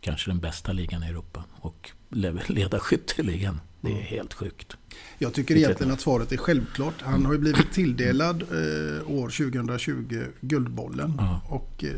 [0.00, 1.44] kanske den bästa ligan i Europa.
[1.54, 3.60] Och le- leda skytteligan.
[3.80, 4.76] Det är helt sjukt.
[5.18, 6.94] Jag tycker egentligen att svaret är självklart.
[7.02, 11.14] Han har ju blivit tilldelad eh, år 2020 Guldbollen.
[11.18, 11.40] Ja.
[11.48, 11.90] Och eh,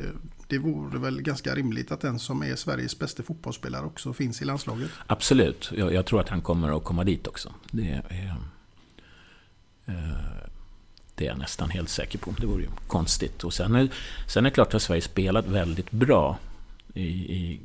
[0.48, 4.44] det vore väl ganska rimligt att den som är Sveriges bästa fotbollsspelare också finns i
[4.44, 4.90] landslaget.
[5.06, 5.70] Absolut.
[5.76, 7.54] Jag, jag tror att han kommer att komma dit också.
[7.70, 8.34] Det är,
[9.86, 9.94] eh,
[11.16, 12.34] det är jag nästan helt säker på.
[12.40, 13.44] Det vore ju konstigt.
[13.44, 13.88] Och sen är,
[14.26, 16.38] sen är det klart att Sverige spelat väldigt bra
[16.94, 17.60] i, i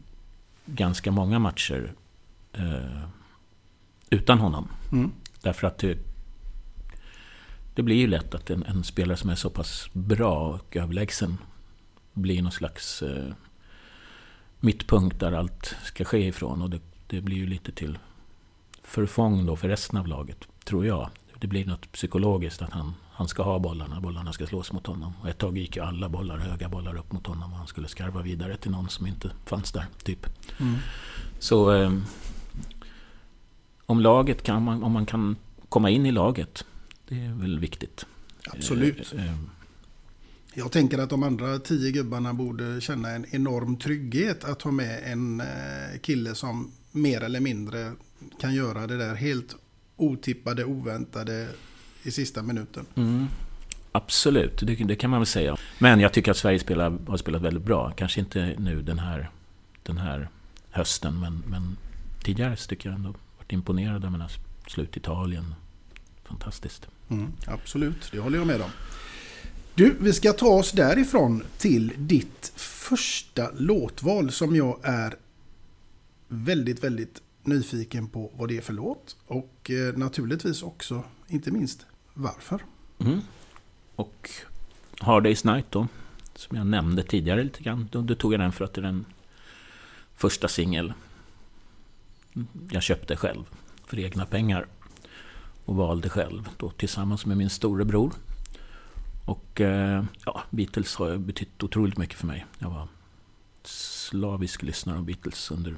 [0.66, 1.94] ganska många matcher
[2.54, 3.04] eh,
[4.10, 4.68] utan honom.
[4.92, 5.12] Mm.
[5.42, 5.98] Därför att det,
[7.76, 11.38] det blir ju lätt att en, en spelare som är så pass bra och överlägsen
[12.14, 13.34] blir någon slags eh,
[14.60, 16.62] mittpunkt där allt ska ske ifrån.
[16.62, 17.98] Och det, det blir ju lite till
[18.84, 21.10] förfång då för resten av laget, tror jag.
[21.40, 25.14] Det blir något psykologiskt att han, han ska ha bollarna, bollarna ska slås mot honom.
[25.22, 27.88] Och ett tag gick ju alla bollar, höga bollar upp mot honom och han skulle
[27.88, 29.86] skarva vidare till någon som inte fanns där.
[30.04, 30.26] Typ.
[30.60, 30.76] Mm.
[31.40, 31.94] Så eh,
[33.86, 35.36] om laget kan man, om man kan
[35.70, 36.66] komma in i laget,
[37.08, 38.06] det är väl viktigt.
[38.50, 39.14] Absolut.
[39.14, 39.38] Eh, eh,
[40.54, 45.04] Jag tänker att de andra tio gubbarna borde känna en enorm trygghet att ha med
[45.06, 47.92] en eh, kille som mer eller mindre
[48.40, 49.56] kan göra det där helt
[49.98, 51.48] otippade, oväntade
[52.04, 52.86] i sista minuten.
[52.96, 53.28] Mm.
[53.92, 55.58] Absolut, det, det, kan man väl säga.
[55.80, 57.92] Men jag tycker att Sverige spelar, har spelat väldigt bra.
[57.92, 59.30] Kanske inte nu den här,
[59.84, 60.30] den här
[60.70, 61.78] hösten, men, men
[62.24, 64.04] tidigare så tycker jag ändå varit imponerad.
[64.04, 64.32] Jag menar,
[64.68, 65.56] slut Italien.
[66.24, 66.88] Fantastiskt.
[67.10, 68.70] Mm, absolut, det håller jag med om.
[69.76, 75.16] Du, vi ska ta oss därifrån till ditt första låtval som jag är
[76.28, 79.16] väldigt, väldigt nyfiken på vad det är för låt.
[79.28, 82.62] Och eh, naturligtvis också, inte minst, varför.
[83.00, 83.22] Mm.
[83.96, 84.30] Och
[85.00, 85.88] Hard Day's Night då,
[86.36, 87.90] som jag nämnde tidigare lite grann.
[87.92, 89.06] Då, då tog jag den för att det är den
[90.16, 90.94] första singel
[92.72, 93.44] jag köpte själv
[93.86, 94.66] för egna pengar.
[95.66, 98.14] Och valde själv då tillsammans med min storebror.
[99.26, 102.46] Och eh, ja, Beatles har betytt otroligt mycket för mig.
[102.60, 102.88] Jag var
[103.64, 105.76] slavisk lyssnare av Beatles under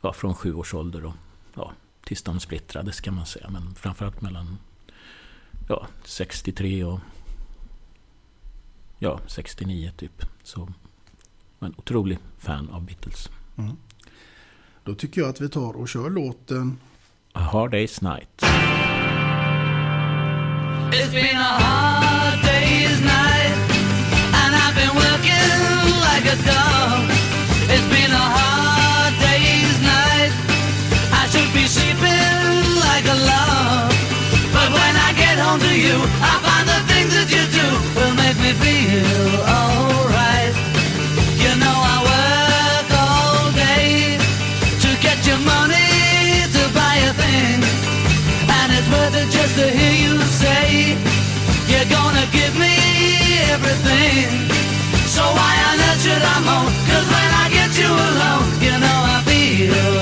[0.00, 1.14] ja, från sju års ålder och
[1.54, 1.72] ja,
[2.04, 3.50] tills de splittrades kan man säga.
[3.50, 4.58] Men framförallt mellan
[5.68, 7.00] ja, 63 och
[8.98, 10.22] ja, 69 typ.
[10.42, 10.72] Så jag
[11.58, 13.30] var en otrolig fan av Beatles.
[13.58, 13.76] Mm.
[14.84, 16.78] Då tycker jag att vi tar och kör låten
[17.32, 18.42] A Hard Day's Night.
[20.92, 23.52] It's been a hard day's night,
[24.32, 25.50] and I've been working
[26.00, 27.17] like a dog.
[53.68, 54.48] Everything
[55.06, 56.72] So why on earth should I moan?
[56.88, 59.97] Cause when I get you alone You know I feel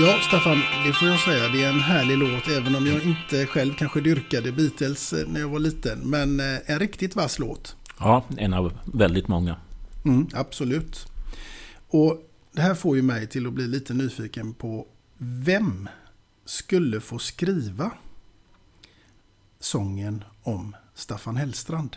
[0.00, 1.48] Ja, Staffan, det får jag säga.
[1.48, 5.40] Det är en härlig låt, även om jag inte själv kanske dyrkade Beatles eh, när
[5.40, 5.98] jag var liten.
[5.98, 7.76] Men eh, en riktigt vass låt.
[7.98, 9.56] Ja, en av väldigt många.
[10.04, 11.06] Mm, absolut.
[11.88, 14.86] Och det här får ju mig till att bli lite nyfiken på
[15.18, 15.88] vem
[16.44, 17.90] skulle få skriva
[19.60, 21.96] sången om Staffan Hellstrand?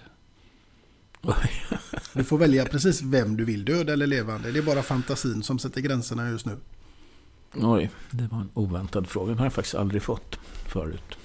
[2.14, 4.52] Du får välja precis vem du vill, död eller levande.
[4.52, 6.58] Det är bara fantasin som sätter gränserna just nu.
[7.54, 9.30] Oj, det var en oväntad fråga.
[9.30, 11.18] Den har jag faktiskt aldrig fått förut.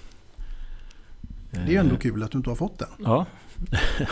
[1.51, 2.89] Det är ändå Eh, kul att du inte har fått den.
[2.99, 3.27] Ja.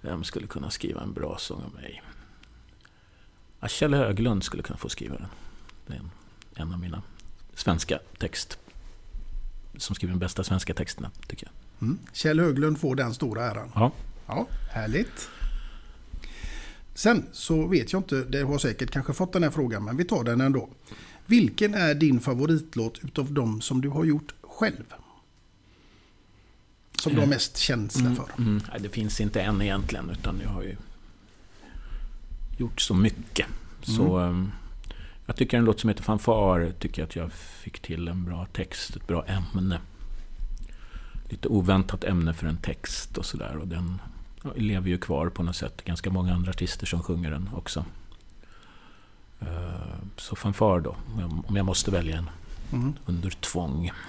[0.00, 2.02] Vem skulle kunna skriva en bra sång om mig?
[3.68, 5.28] Kjell Höglund skulle kunna få skriva den.
[5.86, 6.10] Det är en,
[6.54, 7.02] en av mina
[7.54, 8.58] svenska text...
[9.76, 11.82] Som skriver de bästa svenska texterna, tycker jag.
[11.88, 11.98] Mm.
[12.12, 13.72] Kjell Höglund får den stora äran.
[13.74, 13.92] Ja.
[14.26, 15.30] Ja, härligt.
[16.94, 20.04] Sen så vet jag inte, det har säkert kanske fått den här frågan, men vi
[20.04, 20.68] tar den ändå.
[21.26, 24.84] Vilken är din favoritlåt utav de som du har gjort själv?
[26.98, 28.28] Som du har mest känsla Mm, för?
[28.38, 28.60] mm.
[28.70, 30.76] Nej, det finns inte en egentligen, utan jag har ju
[32.58, 33.46] gjort så mycket.
[33.82, 34.52] Så um,
[35.26, 38.46] jag tycker en låt som heter Fanfar, tycker jag att jag fick till en bra
[38.52, 39.80] text, ett bra ämne.
[41.30, 43.56] Lite oväntat ämne för en text och sådär.
[43.56, 44.00] Och den
[44.56, 45.84] lever ju kvar på något sätt.
[45.84, 47.84] Ganska många andra artister som sjunger den också.
[49.40, 49.46] Eh,
[50.16, 50.96] Så Fanfar då,
[51.46, 52.30] om jag- måste välja en.
[52.72, 52.92] Mm.
[53.06, 53.90] Under tvång.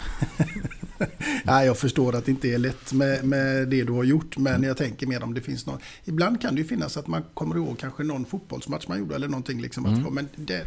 [1.46, 4.64] Ja, jag förstår att det inte är lätt med, med det du har gjort, men
[4.64, 5.80] jag tänker mer om det finns någon...
[6.06, 9.28] Ibland kan det ju finnas att man kommer ihåg kanske någon fotbollsmatch man gjorde eller
[9.28, 9.62] någonting.
[9.62, 10.64] Liksom, att, ja, men det,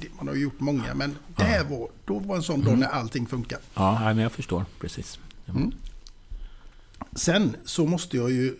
[0.00, 2.78] det, man har ju gjort många, men det här var, då var en sån dag
[2.78, 3.58] när allting funkar.
[3.74, 5.18] Ja, men jag förstår precis.
[5.48, 5.72] Mm.
[7.16, 8.56] Sen så måste jag ju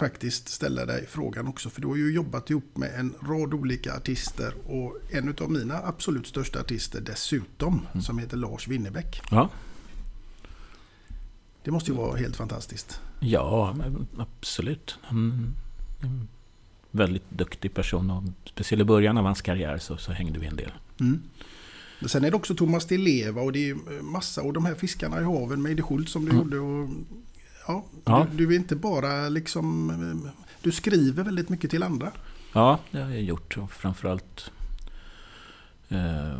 [0.00, 3.96] faktiskt ställa dig frågan också, för du har ju jobbat ihop med en rad olika
[3.96, 9.22] artister och en av mina absolut största artister dessutom, som heter Lars Winnerbäck.
[9.30, 9.48] Ja,
[11.64, 13.00] Det måste ju vara helt fantastiskt.
[13.20, 13.76] Ja,
[14.18, 14.98] absolut.
[15.02, 15.54] Han
[16.00, 16.28] är en
[16.90, 18.10] väldigt duktig person.
[18.10, 20.72] Och speciellt i början av hans karriär så, så hängde vi en del.
[21.00, 21.22] Mm.
[22.00, 24.74] Men Sen är det också Thomas Di Leva och det är massa och de här
[24.74, 26.42] fiskarna i haven med Eddie Schultz som du Mm.
[26.42, 26.58] gjorde.
[26.58, 26.88] Och,
[27.66, 28.26] ja, Ja.
[28.30, 29.90] Du, du är inte bara liksom...
[29.90, 30.30] eh,
[30.62, 32.10] Du skriver väldigt mycket till andra.
[32.52, 33.56] Ja, det har jag gjort.
[33.70, 34.50] Framförallt
[35.88, 36.38] eh,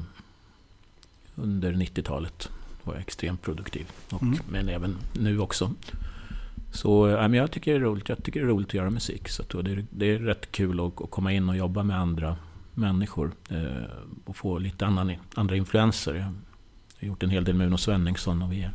[1.34, 2.48] under 90-talet
[2.84, 3.86] var jag extremt produktiv.
[4.10, 4.38] Och, Mm.
[4.50, 5.72] Men även nu också.
[6.72, 8.08] Så ja, men jag tycker det är roligt.
[8.08, 9.28] Jag tycker det är roligt att göra musik.
[9.28, 12.36] Så det, är, det är rätt kul att, att komma in och jobba med andra
[12.74, 13.32] människor.
[13.48, 13.84] Eh,
[14.24, 16.14] och få lite annan, andra influenser.
[16.14, 18.70] Jag har gjort en hel del med Uno Svenningsson och vi är,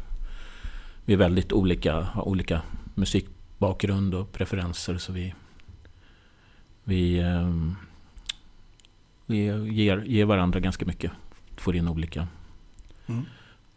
[1.05, 2.61] vi är väldigt olika, har olika
[2.95, 4.97] musikbakgrund och preferenser.
[4.97, 5.33] Så vi,
[6.83, 7.75] vi, ehm,
[9.25, 11.11] vi ger, ger varandra ganska mycket.
[11.57, 12.27] Får in olika...
[13.07, 13.25] Mm.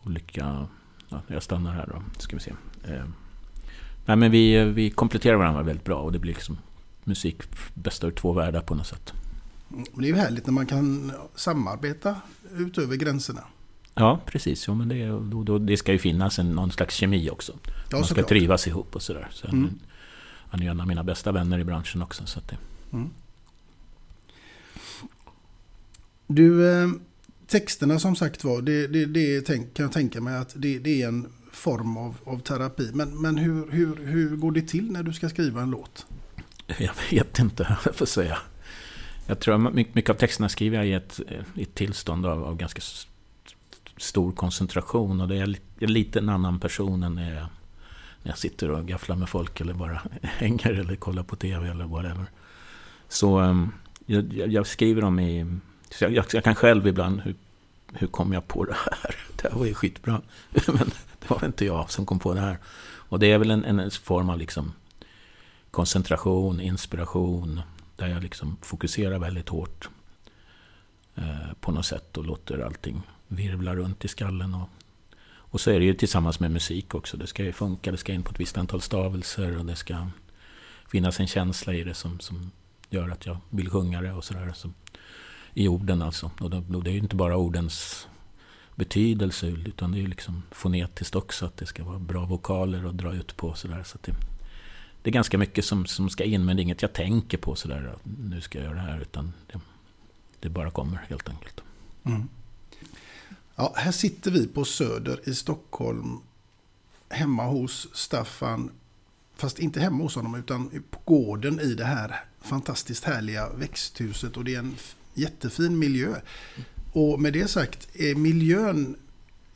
[0.03, 0.67] olika
[1.09, 2.03] ja, jag stannar här då.
[2.19, 2.53] Ska vi se.
[2.85, 3.05] Eh,
[4.07, 6.59] nej, men vi, vi kompletterar varandra väldigt bra och det blir liksom
[7.05, 7.43] musik
[7.75, 9.13] bästa ur två världar på något sätt.
[9.73, 12.17] Mm, Det är ju härligt när man kan samarbeta
[12.57, 13.45] utöver gränserna.
[13.99, 14.65] Ja, precis.
[14.69, 17.53] Jo, men det, då, då, det ska ju finnas en, någon slags kemi också.
[17.65, 18.29] Ja, Man ska såklart.
[18.29, 19.29] trivas ihop och sådär.
[19.33, 19.71] Så Mm.
[20.51, 22.27] Han är en av mina bästa vänner i branschen också.
[22.27, 22.57] Så det,
[22.93, 23.11] Mm.
[26.27, 26.89] Du, eh,
[27.47, 31.03] texterna som sagt var, det, det, det tänk, kan jag tänka mig att det, det
[31.03, 32.91] är en form av, av terapi.
[32.95, 36.07] Men, men hur, hur, hur går det till när du ska skriva en låt?
[36.79, 38.39] Jag vet inte, jag får säga.
[39.27, 41.21] Jag tror att mycket av texterna skriver jag i ett,
[41.55, 42.81] i ett tillstånd av, av ganska
[43.99, 45.21] stor koncentration.
[45.21, 47.47] Och det är lite en annan person än när jag,
[48.23, 51.85] när jag sitter och gafflar med folk eller bara hänger eller kollar på TV eller
[51.85, 52.27] whatever.
[53.09, 53.73] Så ehm,
[54.07, 55.59] jag, jag skriver dem i...
[55.91, 57.35] Så jag, jag, jag kan själv ibland, hur,
[57.93, 59.17] hur kom jag på det här?
[59.43, 60.21] Det här var ju skitbra.
[60.67, 62.59] Men det var inte jag som kom på det här.
[63.09, 64.73] Och det är väl en, en form av liksom
[65.71, 67.61] koncentration, inspiration.
[67.97, 69.89] Där jag liksom fokuserar väldigt hårt
[71.15, 74.55] eh, på något sätt och låter allting Virvlar runt i skallen.
[74.55, 74.69] Och,
[75.29, 77.17] och så är det ju tillsammans med musik också.
[77.17, 80.07] Det ska ju funka, det ska in på ett visst antal stavelser och det ska
[80.91, 82.51] finnas en känsla i det som, som
[82.91, 84.53] gör att jag vill sjunga det och sådär.
[84.55, 84.71] Så,
[85.55, 86.31] I orden alltså.
[86.41, 88.09] Och det, och det är ju inte bara ordens
[88.75, 91.47] betydelse utan det är ju liksom fonetiskt också.
[91.47, 93.83] Att det ska vara bra vokaler att dra ut på sådär.
[93.83, 94.13] Så att det,
[95.03, 97.55] det är ganska mycket som, som ska in men det är inget jag tänker på
[97.55, 97.93] sådär.
[97.95, 99.01] att Nu ska jag göra det här.
[99.01, 99.61] Utan det,
[100.41, 101.63] det bara kommer helt enkelt.
[102.05, 102.29] Mm.
[103.61, 106.19] Ja, här sitter vi på Söder i Stockholm.
[107.09, 108.71] Hemma hos Staffan.
[109.37, 114.37] Fast inte hemma hos honom utan på gården i det här fantastiskt härliga växthuset.
[114.37, 114.77] Och det är en
[115.15, 116.15] jättefin miljö.
[116.93, 118.97] Och med det sagt är miljön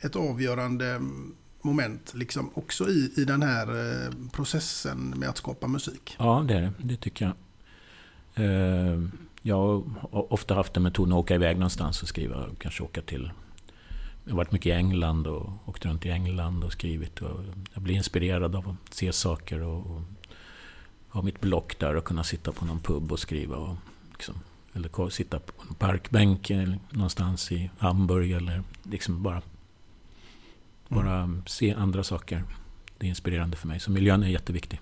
[0.00, 5.66] ett avgörande mm, moment liksom också i, i den här eh, processen med att skapa
[5.66, 6.16] musik.
[6.18, 6.72] Ja, det är det.
[6.78, 7.34] Det tycker jag.
[8.44, 9.02] Eh,
[9.42, 12.46] jag har ofta haft en metod att åka iväg någonstans och skriva.
[12.58, 13.30] Kanske åka till...
[14.24, 17.22] Jag har varit mycket i England och åkt runt i England och skrivit.
[17.22, 17.40] Och
[17.74, 20.02] jag blir inspirerad av att se saker och, och
[21.08, 23.56] ha mitt block där och kunna sitta på någon pub och skriva.
[23.56, 23.76] Och
[24.12, 24.34] liksom,
[24.72, 29.42] eller sitta på en parkbänk eller någonstans i Hamburg eller liksom bara,
[30.88, 32.44] bara se andra saker.
[32.98, 33.80] Det är inspirerande för mig.
[33.80, 34.80] Så miljön är jätteviktig.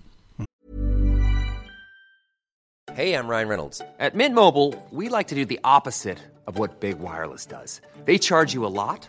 [2.94, 3.82] Hey, I'm Ryan Reynolds.
[3.98, 7.80] At Mint Mobile, we like to do the opposite of what Big Wireless does.
[8.04, 9.08] They charge you a lot,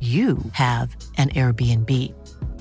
[0.00, 1.90] you have an Airbnb.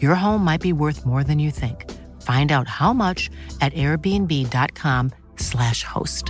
[0.01, 1.85] Your home might be worth more than you think.
[2.21, 3.29] Find out how much
[3.61, 6.25] at airbnb.com/slash host.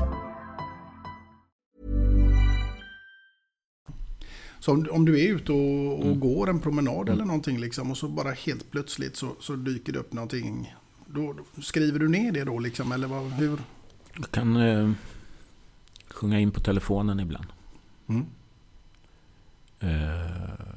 [4.60, 6.20] Så om, om du är ute och, och Mm.
[6.20, 10.00] går en promenad eller någonting liksom och så bara helt plötsligt så, så dyker det
[10.00, 10.76] upp någonting.
[11.08, 13.60] Då, då skriver du ner det då liksom eller vad, hur?
[14.16, 14.91] Jag kan eh,
[16.10, 17.46] sjunga in på telefonen ibland.
[18.08, 18.26] Mm.
[19.80, 20.73] Eh,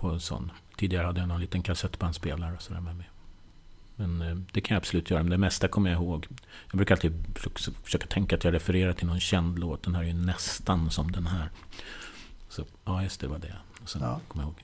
[0.00, 0.50] på sån.
[0.76, 3.10] Tidigare hade jag någon liten kassettbandspelare och sådär med mig.
[3.96, 5.22] Men eh, det kan jag absolut göra.
[5.22, 6.26] Men det mesta kommer jag ihåg.
[6.70, 9.82] Jag brukar alltid försöka, försöka tänka att jag refererar till någon känd låt.
[9.82, 11.50] Den här är ju nästan som den här.
[12.48, 13.56] Så, ja, just det var det.
[13.82, 14.20] Och sen Ja.
[14.28, 14.62] kommer jag ihåg.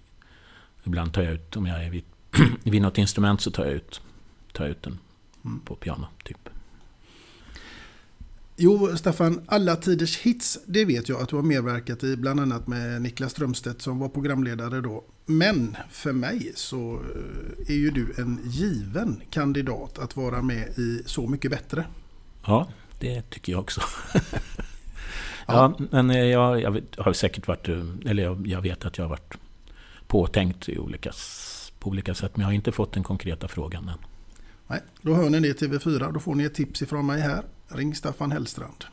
[0.84, 2.04] Ibland tar jag ut, om jag är vid,
[2.64, 4.00] vid något instrument så tar jag ut,
[4.52, 4.98] tar jag ut den
[5.44, 5.60] Mm.
[5.60, 6.48] på piano, typ.
[8.56, 12.66] Jo, Staffan, alla tiders hits, det vet jag att du har medverkat i, bland annat
[12.66, 15.04] med Niklas Strömstedt som var programledare då.
[15.26, 21.02] Men för mig så eh, är ju du en given kandidat att vara med i
[21.06, 21.86] Så mycket bättre.
[22.46, 22.68] Ja,
[23.00, 23.80] det tycker jag också.
[25.46, 29.04] ja, men eh, jag, jag har säkert varit, eh, eller jag, jag vet att jag
[29.04, 29.34] har varit
[30.06, 31.12] påtänkt i olika,
[31.78, 32.36] på olika sätt.
[32.36, 33.98] Men jag har inte fått den konkreta frågan än.
[34.66, 36.12] Nej, då hör ni det i TV4.
[36.12, 37.44] Då får ni ett tips ifrån mig här.
[37.68, 38.84] Ring Staffan Hellstrand.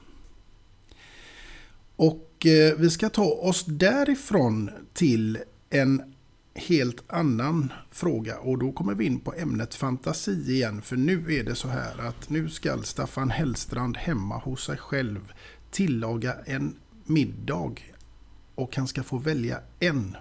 [1.96, 5.38] Och eh, vi ska ta oss därifrån till
[5.70, 6.11] en
[6.54, 8.40] helt annan fråga.
[8.40, 10.82] Och då kommer vi in på ämnet fantasi igen.
[10.82, 15.34] För nu är det så här att nu ska Staffan Hellstrand hemma hos sig själv
[15.72, 16.76] tillaga en
[17.06, 17.76] middag.
[18.56, 20.18] Och han ska få välja en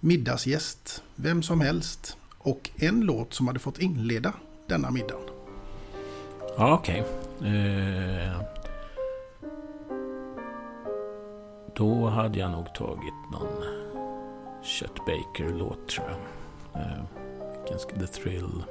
[0.00, 2.16] middagsgäst, vem som helst.
[2.38, 4.32] Och en låt som hade fått inleda
[4.66, 5.20] denna middag.
[6.56, 7.04] Ja, okej.
[7.40, 8.42] Eh,
[11.76, 13.77] då hade jag nog tagit någon
[14.68, 16.18] Chet Baker-låt tror jag.
[16.82, 17.02] Eh,
[17.68, 18.64] ganska The Thrill.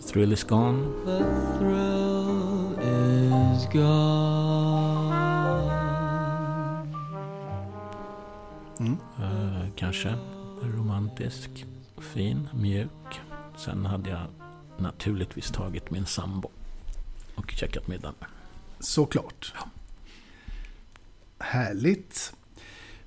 [0.00, 0.92] The Thrill is gone.
[1.04, 1.24] The
[1.58, 2.82] thrill
[3.56, 5.12] is gone.
[8.80, 8.96] Mm.
[9.20, 10.14] Eh, kanske
[10.62, 11.66] romantisk,
[11.98, 13.20] fin, mjuk.
[13.56, 14.26] Sen hade jag
[14.78, 16.50] naturligtvis tagit min sambo
[17.34, 18.14] och checkat middagen.
[18.78, 19.54] Såklart.
[21.38, 22.34] Härligt.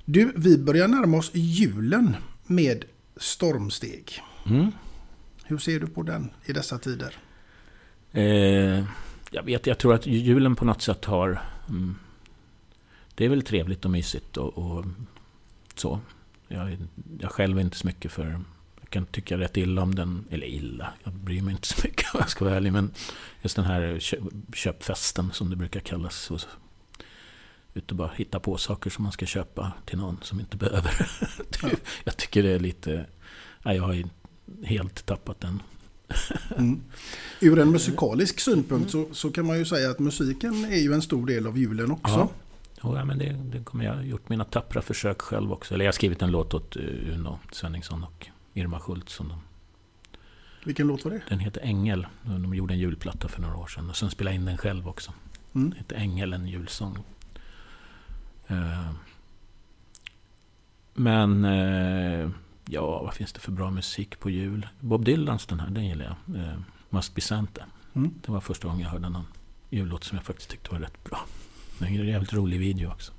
[0.05, 2.15] Du, vi börjar närma oss julen
[2.47, 2.85] med
[3.17, 4.21] stormsteg.
[4.45, 4.71] Mm.
[5.43, 7.15] Hur ser du på den i dessa tider?
[8.11, 8.83] Eh,
[9.31, 11.41] jag vet, jag tror att julen på något sätt har...
[11.69, 11.95] Mm,
[13.15, 14.85] det är väl trevligt och mysigt och, och
[15.75, 15.99] så.
[16.47, 16.77] Jag,
[17.19, 18.41] jag själv är inte så mycket för...
[18.81, 20.25] Jag kan tycka rätt illa om den.
[20.29, 22.73] Eller illa, jag bryr mig inte så mycket om jag ska vara ärlig.
[22.73, 22.91] Men
[23.41, 23.99] just den här
[24.53, 26.31] köpfesten som det brukar kallas.
[26.31, 26.41] Och
[27.75, 31.09] ut och bara hitta på saker som man ska köpa till någon som inte behöver.
[32.03, 33.05] jag tycker det är lite...
[33.63, 34.03] Nej, jag har
[34.63, 35.61] helt tappat den.
[36.57, 36.81] mm.
[37.39, 41.01] Ur en musikalisk synpunkt så, så, kan man ju säga att musiken är ju en
[41.01, 42.29] stor del av julen också.
[42.81, 45.73] Ja, ja men det, det kommer jag gjort mina tappra försök själv också.
[45.73, 46.81] Eller jag har skrivit en låt åt eh,
[47.13, 49.13] Uno Svenningsson och Irma Schultz.
[49.13, 49.37] Som de,
[50.65, 51.21] Vilken låt var det?
[51.29, 52.07] Den heter Ängel.
[52.23, 53.89] De gjorde en julplatta för några år sedan.
[53.89, 55.13] Och sen spelade jag in den själv också.
[55.55, 55.69] Mm.
[55.69, 56.97] Den heter Ängel, en julsång.
[58.47, 58.91] Eh,
[60.93, 62.29] men eh,
[62.65, 64.67] ja, vad finns det för bra musik på jul?
[64.79, 66.41] Bob Dylans den här, den gillar jag.
[66.41, 66.57] Eh,
[66.89, 67.65] Must Be Santa.
[67.93, 68.13] Mm.
[68.25, 69.25] Det var första gången jag hörde någon
[69.69, 71.25] jullåt som jag faktiskt tyckte var rätt bra.
[71.79, 73.11] Det är en jävligt rolig video också.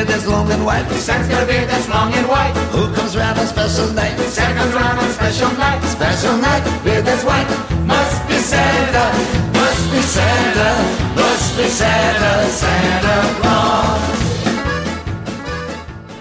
[0.00, 0.86] Beard that's long and white?
[0.92, 2.54] Santa's got a beard that's long and white.
[2.72, 4.16] Who comes round on special night?
[4.18, 5.80] Santa comes round on special night.
[5.84, 7.48] Special night, beard that's white.
[7.86, 9.04] Must be Santa,
[9.52, 10.68] must be Santa,
[11.16, 14.00] must be Santa, Santa Claus.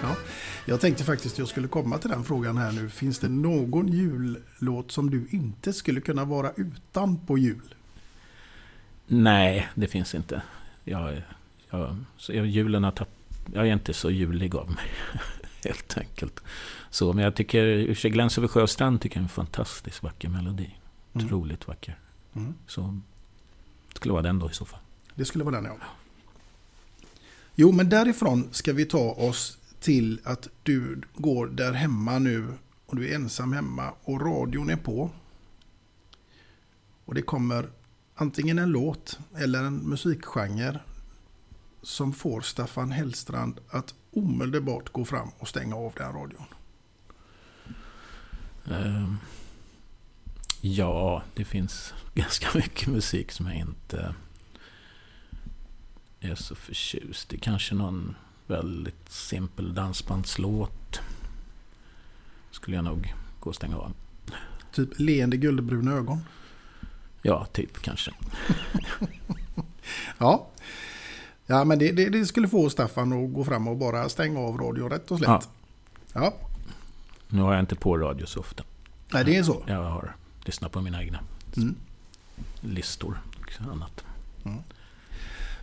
[0.03, 0.15] Ja,
[0.65, 2.89] jag tänkte faktiskt att jag skulle komma till den frågan här nu.
[2.89, 7.75] Finns det någon jullåt som du inte skulle kunna vara utan på jul?
[9.07, 10.41] Nej, det finns inte.
[10.83, 11.21] Jag,
[11.69, 13.18] jag, så julen har tappat
[13.53, 14.85] jag är inte så julig av mig.
[15.63, 16.39] Helt enkelt.
[16.89, 20.29] Så, men jag tycker, Gläns över sjö och strand tycker jag är en fantastiskt vacker
[20.29, 20.75] melodi.
[21.13, 21.25] Mm.
[21.25, 21.99] Otroligt vacker.
[22.35, 22.53] Mm.
[22.67, 22.99] Så
[23.87, 24.79] det skulle vara den då i så fall.
[25.15, 25.77] Det skulle vara den ja.
[27.55, 32.53] Jo, men därifrån ska vi ta oss till att du går där hemma nu
[32.85, 35.09] och du är ensam hemma och radion är på.
[37.05, 37.69] Och det kommer
[38.15, 40.79] antingen en låt eller en musikgenre
[41.81, 46.45] som får Staffan Hellstrand att omedelbart gå fram och stänga av den radion?
[48.71, 49.13] Uh,
[50.61, 54.15] ja, det finns ganska mycket musik som jag inte
[56.19, 57.37] är så förtjust i.
[57.37, 58.15] Kanske någon
[58.47, 60.99] väldigt simpel dansbandslåt.
[62.51, 63.93] Skulle jag nog gå och stänga av.
[64.71, 66.21] Typ leende guldbruna ögon?
[67.21, 68.11] Ja, typ kanske.
[70.17, 70.49] ja,
[71.51, 74.57] Ja, men det, det, det, skulle få Staffan att gå fram och bara stänga av
[74.57, 75.29] radion rätt och slätt.
[75.29, 75.41] Ja.
[76.13, 76.33] ja.
[77.27, 78.63] Nu har jag inte på radio så ofta.
[79.13, 79.63] Nej, det är så.
[79.67, 81.19] Jag har lyssnat på mina egna
[81.57, 81.75] mm.
[82.61, 83.21] listor
[83.59, 84.03] och annat.
[84.45, 84.57] Mm.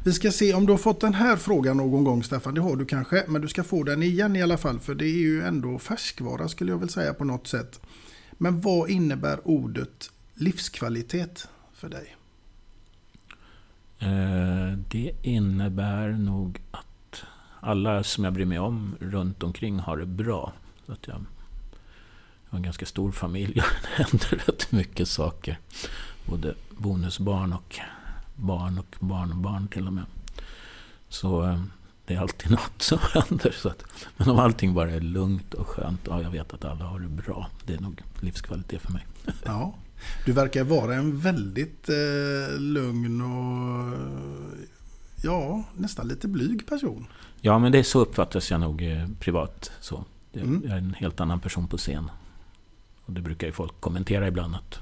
[0.05, 2.55] Vi ska se om du har fått den här frågan någon gång Staffan.
[2.55, 3.25] Det har du kanske.
[3.29, 4.79] Men du ska få den igen i alla fall.
[4.79, 7.81] För det är ju ändå färskvara skulle jag väl säga på något sätt.
[8.33, 12.17] Men vad innebär ordet livskvalitet för dig?
[13.99, 17.25] Eh, det innebär nog att
[17.61, 20.53] alla som jag bryr mig om runt omkring har det bra.
[20.87, 21.25] Så att jag,
[22.49, 25.59] har en ganska stor familj och det händer rätt mycket saker.
[26.25, 27.79] Både bonusbarn och
[28.35, 30.05] barn och barnbarn till och med.
[31.09, 31.63] Så eh,
[32.07, 33.51] det är alltid något som händer.
[33.51, 33.85] Så att,
[34.17, 37.09] men om allting bara är lugnt och skönt, ja jag vet att alla har det
[37.09, 37.51] bra.
[37.65, 39.07] Det är nog livskvalitet för mig.
[39.45, 39.75] Ja,
[40.25, 43.99] du verkar vara en väldigt eh, lugn och
[45.23, 47.07] ja, nästan lite blyg person.
[47.41, 49.73] Ja, men det är så uppfattas jag nog eh, privat.
[49.81, 50.05] Så.
[50.33, 50.63] Mm.
[50.65, 52.11] Jag är en helt annan person på scen.
[53.05, 54.79] Och det brukar ju folk kommentera ibland att,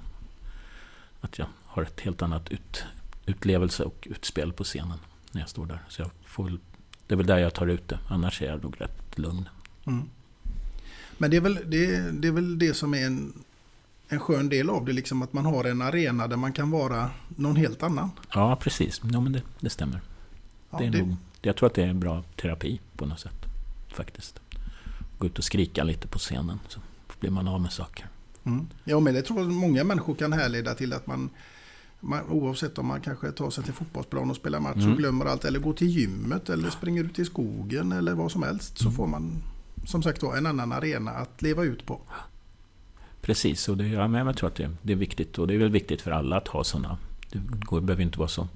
[1.20, 2.84] att jag har ett helt annat ut,
[3.26, 4.98] utlevelse och utspel på scenen
[5.32, 5.82] när jag står där.
[5.88, 6.58] Så jag får,
[7.06, 7.98] det är väl där jag tar ut det.
[8.08, 9.48] Annars är jag nog rätt lugn.
[9.86, 10.02] Mm.
[11.18, 13.44] Men det är, väl, det, det är väl det som är en
[14.08, 17.10] en skön del av det, liksom att man har en arena där man kan vara
[17.28, 18.10] någon helt annan.
[18.34, 19.00] Ja, precis.
[19.12, 20.00] Ja, men det, det stämmer.
[20.70, 21.02] Ja, det är det...
[21.02, 23.46] Nog, jag tror att det är en bra terapi på något sätt.
[23.88, 24.40] Faktiskt.
[25.18, 26.80] Gå ut och skrika lite på scenen så
[27.20, 28.06] blir man av med saker.
[28.44, 28.66] Mm.
[28.84, 31.30] Ja, men det tror jag många människor kan härleda till att man,
[32.00, 34.92] man oavsett om man kanske tar sig till fotbollsplan och spelar match mm.
[34.92, 38.42] och glömmer allt eller går till gymmet eller springer ut i skogen eller vad som
[38.42, 38.96] helst så mm.
[38.96, 39.42] får man
[39.86, 42.00] som sagt en annan arena att leva ut på.
[43.24, 45.38] Precis, och det, ja, men jag tror att det, det, är viktigt.
[45.38, 46.98] Och det är väl viktigt för alla att ha sådana.
[47.30, 48.48] Det går, behöver inte vara så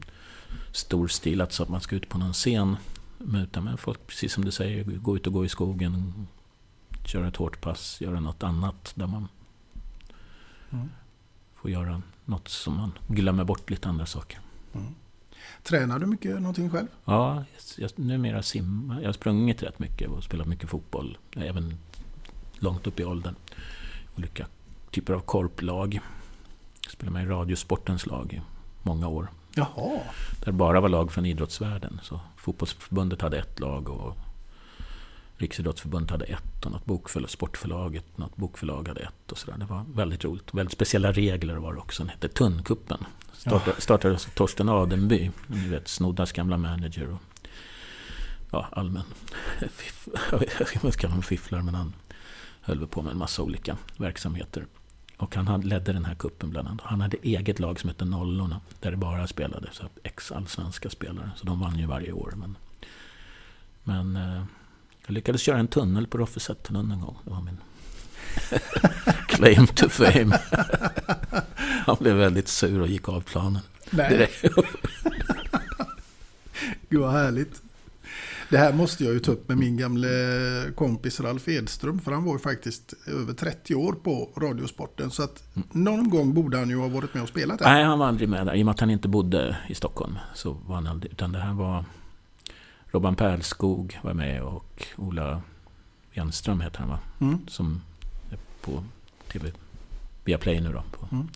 [0.73, 2.77] storstilat så att man ska ut på någon scen.
[3.19, 6.27] Men utan med folk, precis som du säger, gå ut och gå i skogen.
[7.05, 9.29] Köra ett hårt pass, göra något annat där man
[10.71, 10.89] mm.
[11.57, 14.41] får göra något som man glömmer bort lite andra saker.
[15.63, 16.87] Tränar du mycket någonting själv?
[17.05, 17.45] Ja,
[17.77, 19.01] jag, numera simmar.
[19.01, 21.19] Jag har sprungit rätt mycket och spelat mycket fotboll.
[21.37, 21.75] Även
[22.59, 23.35] långt upp i åldern.
[24.17, 24.47] Olika
[24.91, 26.01] typer av korplag.
[26.85, 28.41] Jag spelade med i Radiosportens lag i
[28.83, 29.29] många år.
[29.55, 30.01] Jaha.
[30.45, 32.01] Där bara var lag från idrottsvärlden.
[32.03, 34.17] Så fotbollsförbundet hade ett lag och
[35.37, 39.59] Riksidrottsförbundet hade ett och något bokförlag, sportförlaget, något bokförlag hade ett och sådär.
[39.59, 40.55] Det var väldigt roligt.
[40.55, 42.03] Väldigt speciella regler var det också.
[42.03, 42.99] Den hette Tunnkuppen.
[43.33, 43.73] Startade, Ja.
[43.81, 47.21] startades av Torsten Adenby, ni vet Snoddas gamla manager och
[48.51, 49.03] ja, allmän
[49.71, 51.93] fiff, jag vet inte vad ska man fifflar men han
[52.61, 54.67] höll på med en massa olika verksamheter.
[55.19, 56.85] Och han ledde den här kuppen bland annat.
[56.85, 58.61] Han hade eget lag som hette Nollorna.
[58.81, 61.31] Där det bara spelade så ex-allsvenska spelare.
[61.37, 62.35] Så de vann ju varje år.
[62.37, 62.57] Men,
[63.85, 64.43] men eh,
[65.07, 67.17] jag lyckades köra en tunnel på Roffesättunneln en gång.
[67.25, 67.59] Det var min
[69.29, 70.39] claim to fame.
[71.87, 73.63] Han blev väldigt sur och gick av planen.
[73.91, 74.31] Nej.
[76.89, 77.63] Gud vad härligt.
[78.51, 80.09] Det här måste jag ju ta upp med min gamle
[80.75, 82.01] kompis Ralf Edström.
[82.01, 85.11] För han var ju faktiskt över 30 år på Radiosporten.
[85.11, 85.43] Så att
[85.73, 87.75] någon gång borde han ju ha varit med och spelat här.
[87.75, 88.55] Nej, han var aldrig med där.
[88.55, 90.19] I och med att han inte bodde i Stockholm.
[90.35, 91.85] Så var han aldrig, utan det här var
[92.91, 95.43] Robban Pärlskog var med och Ola
[96.15, 96.99] Wenström heter han va?
[97.21, 97.49] Mm.
[97.49, 97.83] Som
[98.31, 98.85] är på
[99.33, 99.53] TV,
[100.25, 100.83] via Play nu då.
[100.93, 101.09] På.
[101.15, 101.29] Mm.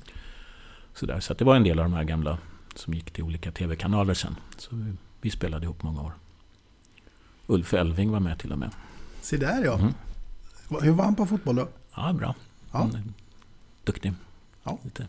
[0.94, 1.20] Sådär.
[1.20, 2.38] Så det var en del av de här gamla
[2.74, 4.36] som gick till olika TV-kanaler sen.
[4.58, 6.12] Så vi, vi spelade ihop många år.
[7.46, 8.70] Ulf Elving var med till och med.
[9.20, 9.78] Se där ja.
[9.78, 9.92] Mm.
[10.82, 11.68] Hur var han på fotboll då?
[11.96, 12.34] Ja, bra.
[12.72, 12.90] Ja.
[13.84, 14.12] Duktig.
[14.64, 14.78] Ja.
[14.84, 15.06] Lite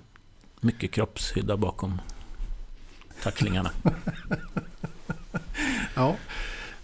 [0.61, 2.01] mycket kroppshydda bakom
[3.23, 3.71] tacklingarna.
[5.95, 6.15] Ja.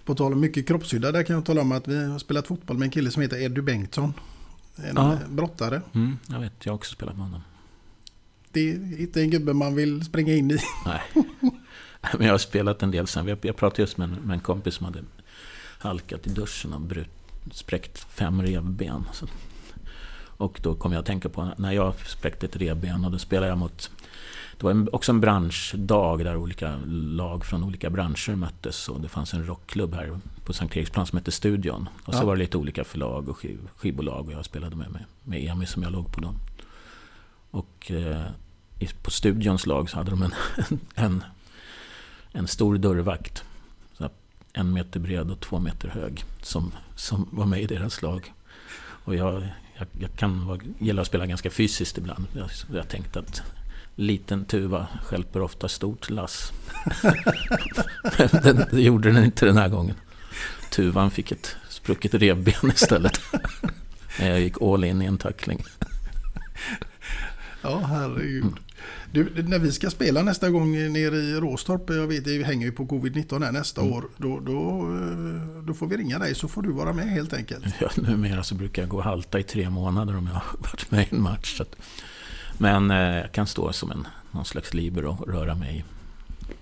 [0.05, 2.77] På tal om mycket kroppshydda, där kan jag tala om att vi har spelat fotboll
[2.77, 4.13] med en kille som heter Eddie Bengtsson.
[4.75, 5.17] En Ja.
[5.29, 5.81] brottare.
[5.93, 7.41] Mm, jag vet, jag har också spelat med honom.
[8.51, 10.57] Det är inte en gubbe man vill springa in i.
[10.85, 11.01] Nej.
[12.17, 13.27] Men jag har spelat en del sen.
[13.27, 15.03] Jag jag pratade just med en, med en kompis som hade
[15.79, 17.09] halkat i duschen och brut,
[17.51, 19.03] spräckt fem revben.
[19.13, 19.25] Så.
[20.37, 23.47] Och då kom jag att tänka på när jag spräckte ett revben och då spelade
[23.47, 23.91] jag mot
[24.57, 29.07] det var en, också en branschdag där olika lag från olika branscher möttes och det
[29.09, 31.89] fanns en rockklubb här på Sankt Eriksplan som hette Studion.
[32.05, 32.25] Och så Ja.
[32.25, 35.65] var det lite olika förlag och skiv, skivbolag och jag spelade med, med, med EMI
[35.65, 36.33] som jag låg på då.
[37.51, 38.25] Och eh,
[39.03, 40.33] på Studions lag så hade de en,
[40.95, 41.23] en,
[42.31, 43.43] en stor dörrvakt.
[44.53, 46.23] En meter bred och två meter hög.
[46.41, 48.33] Som, som var med i deras lag.
[48.79, 49.47] Och jag,
[49.77, 52.27] jag, jag kan vara, gilla att spela ganska fysiskt ibland.
[52.33, 53.41] Jag, jag tänkte att
[53.95, 56.51] liten tuva stjälper ofta stort lass.
[58.17, 59.95] Men den, det gjorde den inte den här gången.
[60.71, 63.21] Tuvan fick ett sprucket revben istället.
[64.19, 65.63] Jag gick all in i en tackling.
[67.61, 68.53] Ja, herregud.
[69.11, 72.71] Du, när vi ska spela nästa gång nere i Råstorp, jag vet det hänger ju
[72.71, 73.93] på covid-19 här nästa Mm.
[73.93, 77.33] år, då, då, eh, då får vi ringa dig så får du vara med helt
[77.33, 77.65] enkelt.
[77.79, 80.91] Ja, numera så brukar jag gå och halta i tre månader om jag har varit
[80.91, 81.57] med i en match.
[81.57, 81.75] Så att,
[82.57, 85.85] men eh, jag kan stå som en, någon slags libero och röra mig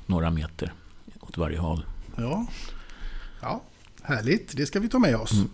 [0.05, 0.74] några meter
[1.20, 1.86] åt varje håll.
[2.15, 2.45] Ja.
[3.41, 3.61] ja,
[4.01, 4.57] härligt.
[4.57, 5.32] Det ska vi ta med oss.
[5.34, 5.49] Mm.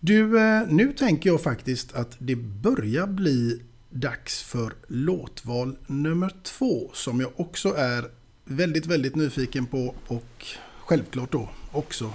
[0.00, 6.90] Du, eh, nu tänker jag faktiskt att det börjar bli dags för låtval nummer två
[6.94, 8.10] som jag också är
[8.44, 10.46] väldigt, väldigt nyfiken på och
[10.80, 12.12] självklart då också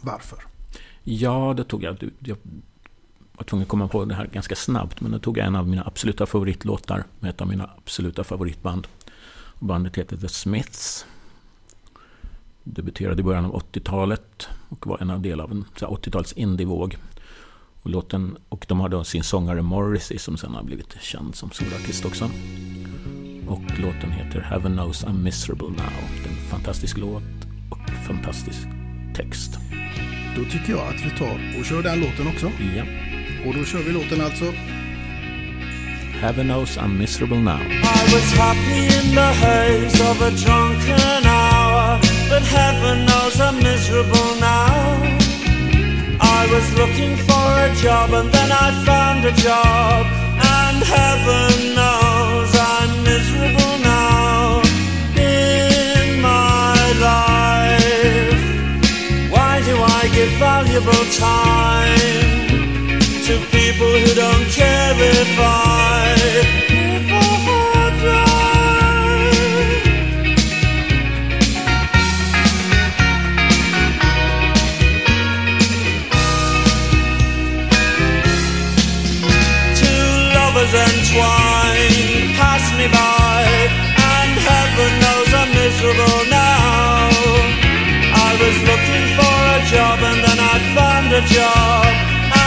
[0.00, 0.38] varför.
[1.04, 2.10] Ja, det tog jag.
[2.18, 2.36] Jag
[3.32, 5.00] var tvungen att komma på det här ganska snabbt.
[5.00, 8.86] Men då tog jag en av mina absoluta favoritlåtar med ett av mina absoluta favoritband.
[9.58, 11.06] Bandet heter The Smiths.
[12.64, 16.96] Debuterade i början av 80-talet och var en del av en 80-tals indievåg.
[17.82, 21.50] Och, låten, och de har då sin sångare Morrissey som sen har blivit känd som
[21.50, 22.30] solartist också.
[23.48, 25.92] Och låten heter Heaven knows I'm miserable now.
[26.22, 27.22] Det är en fantastisk låt
[27.70, 28.58] och fantastisk
[29.14, 29.58] text.
[30.36, 32.50] Då tycker jag att vi tar och kör den låten också.
[32.76, 32.84] Ja.
[33.46, 34.44] Och då kör vi låten alltså
[36.20, 37.60] Heaven knows I'm miserable now.
[37.60, 44.40] I was happy in the haze of a drunken hour, but heaven knows I'm miserable
[44.40, 45.00] now.
[46.20, 50.06] I was looking for a job and then I found a job,
[50.58, 54.62] and heaven knows I'm miserable now
[55.16, 56.74] in my
[57.08, 58.44] life.
[59.34, 65.69] Why do I give valuable time to people who don't care if I
[82.80, 83.42] me by,
[84.14, 87.10] and heaven knows I'm miserable now.
[88.28, 91.90] I was looking for a job, and then I found a job,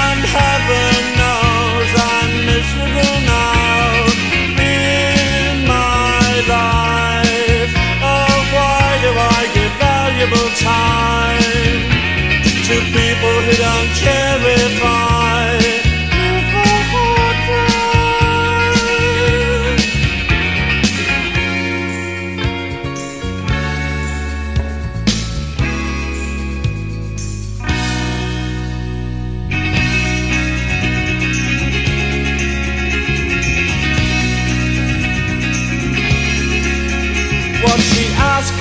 [0.01, 3.32] and heaven knows I'm miserable now.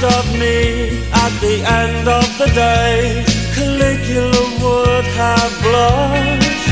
[0.05, 3.25] Of me at the end of the day.
[3.55, 6.69] Caligula would have blushed.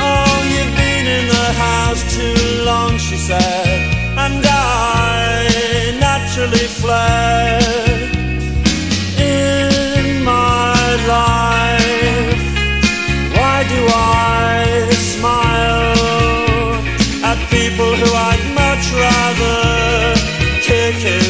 [0.00, 3.78] Oh, you've been in the house too long, she said,
[4.18, 7.62] and I naturally fled
[9.18, 10.74] in my
[11.16, 12.44] life.
[13.36, 16.02] Why do I smile
[17.30, 19.82] at people who I'd much rather
[20.62, 21.21] kick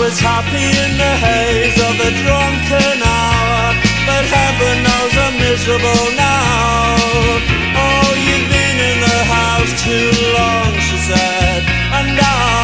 [0.00, 3.60] was happy in the haze of a drunken hour,
[4.08, 6.96] but heaven knows I'm miserable now.
[7.84, 11.62] Oh, you've been in the house too long, she said,
[11.98, 12.59] and I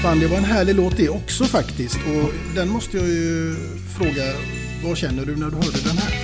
[0.00, 1.96] Staffan, det var en härlig låt det också faktiskt.
[1.96, 3.54] Och den måste jag ju
[3.98, 4.22] fråga,
[4.84, 6.14] vad känner du när du hörde den här?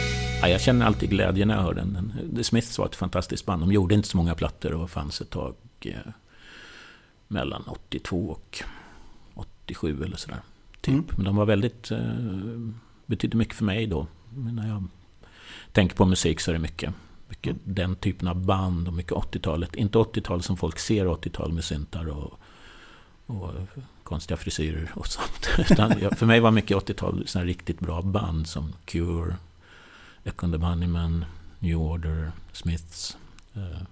[0.40, 2.12] Ja, jag känner alltid glädje när jag hör den.
[2.36, 3.62] The Smiths var ett fantastiskt band.
[3.62, 5.92] De gjorde inte så många plattor och fanns ett tag eh,
[7.28, 8.62] mellan 82 och
[9.34, 10.40] 87 eller sådär.
[10.80, 10.94] Typ.
[10.94, 11.06] Mm.
[11.16, 11.90] Men de var väldigt...
[11.90, 11.98] Eh,
[13.06, 14.06] betydde mycket för mig då.
[14.34, 14.84] Men när jag
[15.72, 16.94] tänker på musik så är det mycket,
[17.28, 19.74] mycket den typen av band och mycket 80-talet.
[19.74, 22.40] Inte 80-tal som folk ser 80-tal med syntar och,
[23.26, 23.52] och
[24.02, 25.48] konstiga frisyrer och sånt.
[25.70, 29.36] Utan jag, för mig var mycket 80-tal riktigt bra band som Cure,
[30.24, 31.24] Echo the Bunnymen,
[31.58, 33.16] New Order, Smiths
[33.54, 33.82] eh,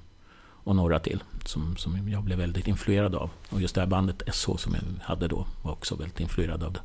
[0.64, 3.30] och några till som, som jag blev väldigt influerad av.
[3.48, 6.72] Och just det här bandet SH som jag hade då var också väldigt influerad av
[6.72, 6.80] det.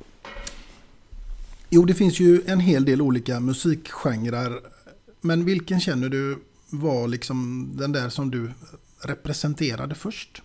[1.70, 4.60] Jo, det finns ju en hel del olika musikgenrer.
[5.22, 6.39] Men vilken känner du
[6.70, 8.52] var liksom den där som du
[9.02, 10.41] representerade först?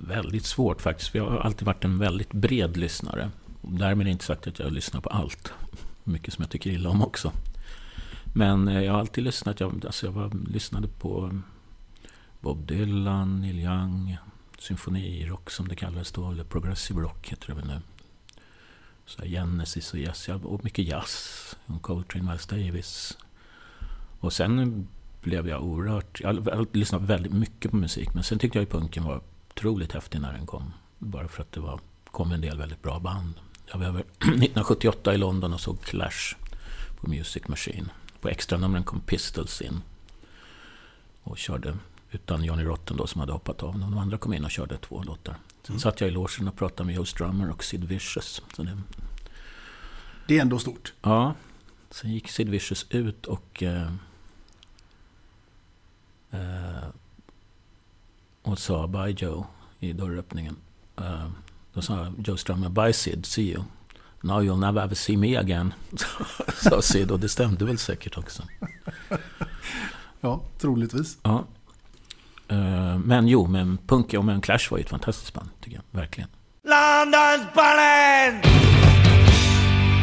[0.00, 3.30] Väldigt svårt faktiskt, jag har alltid varit en väldigt bred lyssnare.
[3.62, 5.52] Därmed inte sagt att jag lyssnar på allt.
[6.04, 7.32] Mycket som jag tycker illa om också.
[8.34, 9.60] Men eh, jag har alltid lyssnat.
[9.60, 11.40] Jag, alltså jag var, lyssnade på
[12.40, 14.16] Bob Dylan, Neil Young,
[14.58, 17.80] symfonirock som det kallades då, eller progressive rock heter det väl nu.
[19.06, 21.56] Så här Genesis och Yes, och mycket jazz.
[21.66, 23.18] Och Coltrane, Miles Davis.
[24.20, 24.86] Och sen
[25.22, 26.20] blev jag oerhört...
[26.20, 29.20] Jag har lyssnat väldigt mycket på musik, men sen tyckte jag ju punken var
[29.58, 30.72] otroligt häftig när den kom.
[30.98, 31.80] Bara för att det var,
[32.10, 33.34] kom en del väldigt bra band.
[33.66, 36.34] Jag var över 1978 i London och såg Clash
[37.00, 37.88] på Music Machine.
[38.20, 39.80] På extranumren kom Pistols in.
[41.22, 41.76] Och körde,
[42.10, 43.78] utan Johnny Rotten då som hade hoppat av.
[43.78, 45.34] De andra kom in och körde två låtar.
[45.62, 45.80] Sen Mm.
[45.80, 48.42] satt jag i logen och pratade med Joe Strummer och Sid Vicious.
[48.56, 48.78] Så det,
[50.26, 50.92] Det är ändå stort.
[51.02, 51.34] Ja,
[51.90, 53.62] sen gick Sid Vicious ut och...
[53.62, 53.92] Eh,
[56.30, 56.88] eh,
[58.48, 59.46] och sa Bye Joe
[59.78, 60.56] i dörröppningen.
[60.96, 61.28] Eh,
[61.72, 63.62] då sa Joe Strummer Bye Sid, see you.
[64.20, 65.74] Now you'll never ever see me again.
[66.62, 68.42] sa Sid och det stämde väl säkert också.
[70.20, 71.18] Ja, troligtvis.
[71.22, 71.44] Ja.
[72.48, 76.00] Eh, men jo, men Punk och men Clash var ju ett fantastiskt band, tycker jag.
[76.00, 76.30] Verkligen.
[76.64, 78.42] London's burning!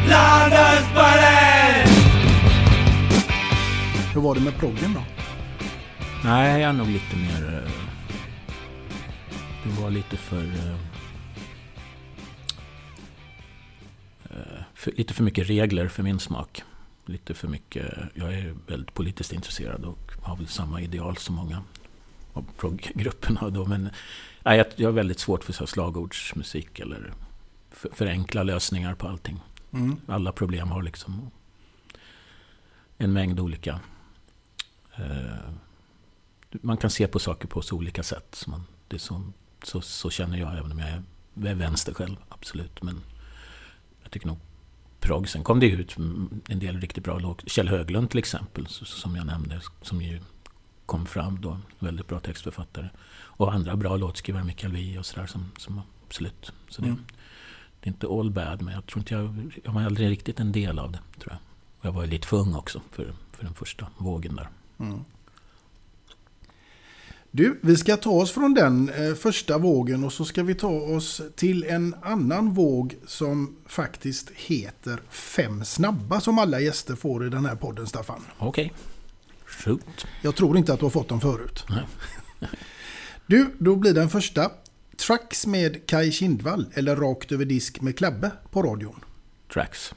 [0.08, 2.06] London's burning!
[4.14, 5.00] Hur var det med proggen då?
[6.24, 7.85] Nej, jag är nog lite mer...
[9.66, 10.44] Det var lite för...
[10.44, 10.74] eh,
[14.24, 16.62] eh, för lite för mycket regler för min smak.
[17.06, 17.94] Lite för mycket...
[18.14, 21.62] Jag är väldigt politiskt intresserad och har väl samma ideal som många
[22.32, 23.66] av progggrupperna då.
[23.66, 23.90] Men
[24.44, 27.12] nej, jag, jag har väldigt svårt för så slagordsmusik eller
[27.70, 29.40] för, förenkla lösningar på allting.
[29.72, 29.96] Mm.
[30.06, 31.30] Alla problem har liksom
[32.98, 33.80] en mängd olika...
[34.96, 35.50] Eh,
[36.50, 38.34] man kan se på saker på så olika sätt.
[38.34, 39.22] Så, man, det är så,
[39.62, 42.82] så, så känner jag, även om jag är, vänster själv, absolut.
[42.82, 43.00] Men
[44.02, 44.38] jag tycker nog
[45.00, 45.28] progg.
[45.28, 45.96] Sen kom det ut
[46.48, 47.50] en del riktigt bra låt.
[47.50, 50.20] Kjell Höglund till exempel, som jag nämnde, som ju
[50.86, 51.58] kom fram då.
[51.78, 52.88] Väldigt bra textförfattare.
[53.16, 56.52] Och andra bra låtskrivare, Mikael Wiehe och sådär, som, som absolut.
[56.68, 57.04] Så det, Mm.
[57.80, 60.52] det är inte all bad, men jag tror inte jag, jag var aldrig riktigt en
[60.52, 61.38] del av det, tror jag.
[61.78, 64.48] Och jag var lite för ung också för, för den första vågen där.
[64.78, 65.04] Mm.
[67.36, 70.70] Du, vi ska ta oss från den eh, första vågen och så ska vi ta
[70.70, 77.30] oss till en annan våg som faktiskt heter Fem snabba som alla gäster får i
[77.30, 78.22] den här podden, Staffan.
[78.38, 78.72] Okej.
[79.44, 80.06] Shoot.
[80.22, 81.64] Jag tror inte att du har fått dem förut.
[81.68, 81.86] Nej.
[83.26, 84.50] Du, då blir den första.
[84.96, 89.04] Trucks med Kai Kindvall eller Rakt över disk med Klabbe på radion.
[89.52, 89.94] Tracks.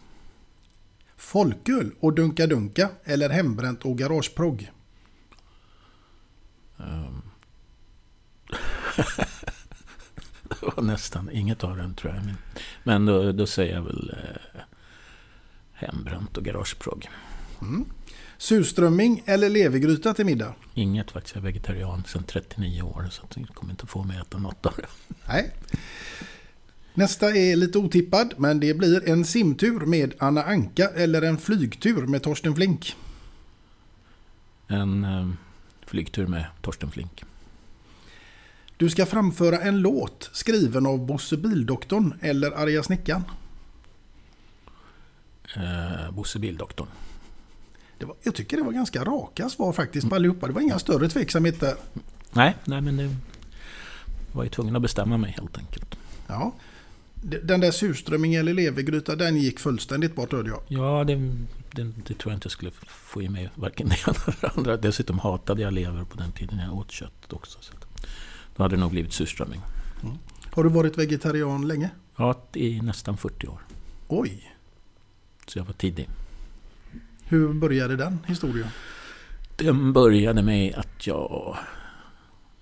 [1.18, 4.72] Folköl och Dunka Dunka eller Hembränt och Garageprogg.
[6.78, 7.29] Um.
[10.44, 12.26] det var nästan inget av dem tror jag.
[12.26, 12.36] Men,
[12.84, 14.62] men då, då säger jag väl eh,
[15.74, 17.10] hembränt och garageprogg.
[17.62, 17.86] Mm.
[18.38, 20.54] Surströmming eller levergryta till middag?
[20.74, 21.36] Inget faktiskt.
[21.36, 24.66] Jag är vegetarian sedan 39 år så jag kommer inte få mig att äta något
[24.66, 24.88] av det.
[25.28, 25.52] Nej.
[26.94, 32.08] Nästa är lite otippad men det blir en simtur med Anna Anka eller en flygtur
[32.08, 32.96] med Torsten Flink.
[34.68, 35.30] En eh,
[35.86, 37.24] flygtur med Torsten Flink.
[38.80, 43.24] Du ska framföra en låt skriven av Bosse Bildoktorn eller Arga Snickan.
[45.56, 46.88] Eh, Bosse Bildoktorn.
[47.98, 50.48] Det var, jag tycker det var ganska raka svar faktiskt på allihopa.
[50.48, 51.76] Det var inga större tveksamhet där.
[52.32, 53.16] Nej, nej men det
[54.32, 55.96] var ju tvungen att bestämma mig helt enkelt.
[56.28, 56.54] Ja.
[57.44, 60.62] Den där surströmming eller levergryta, den gick fullständigt bort hörde jag.
[60.68, 61.16] Ja, det,
[61.72, 64.48] det, det tror jag inte jag skulle få i mig varken det ena eller det
[64.58, 64.78] andra.
[64.78, 67.58] Dessutom hatade jag lever på den tiden jag åt kött också.
[67.62, 67.74] Så
[68.60, 69.62] då hade det nog blivit surströmming.
[70.04, 70.18] Mm.
[70.52, 71.90] Har du varit vegetarian länge?
[72.16, 73.60] Ja, i nästan 40 år.
[74.08, 74.56] Oj!
[75.48, 76.10] Så jag var tidig.
[77.24, 78.68] Hur började den historien?
[79.56, 81.58] Den började med att jag...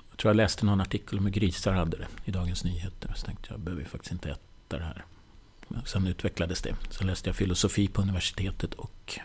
[0.09, 3.13] Jag tror jag läste någon artikel om hur grisar hade det i Dagens Nyheter.
[3.15, 5.05] Så tänkte jag, behöver faktiskt inte äta det här.
[5.85, 6.75] Sen utvecklades det.
[6.89, 9.19] Sen läste jag filosofi på universitetet och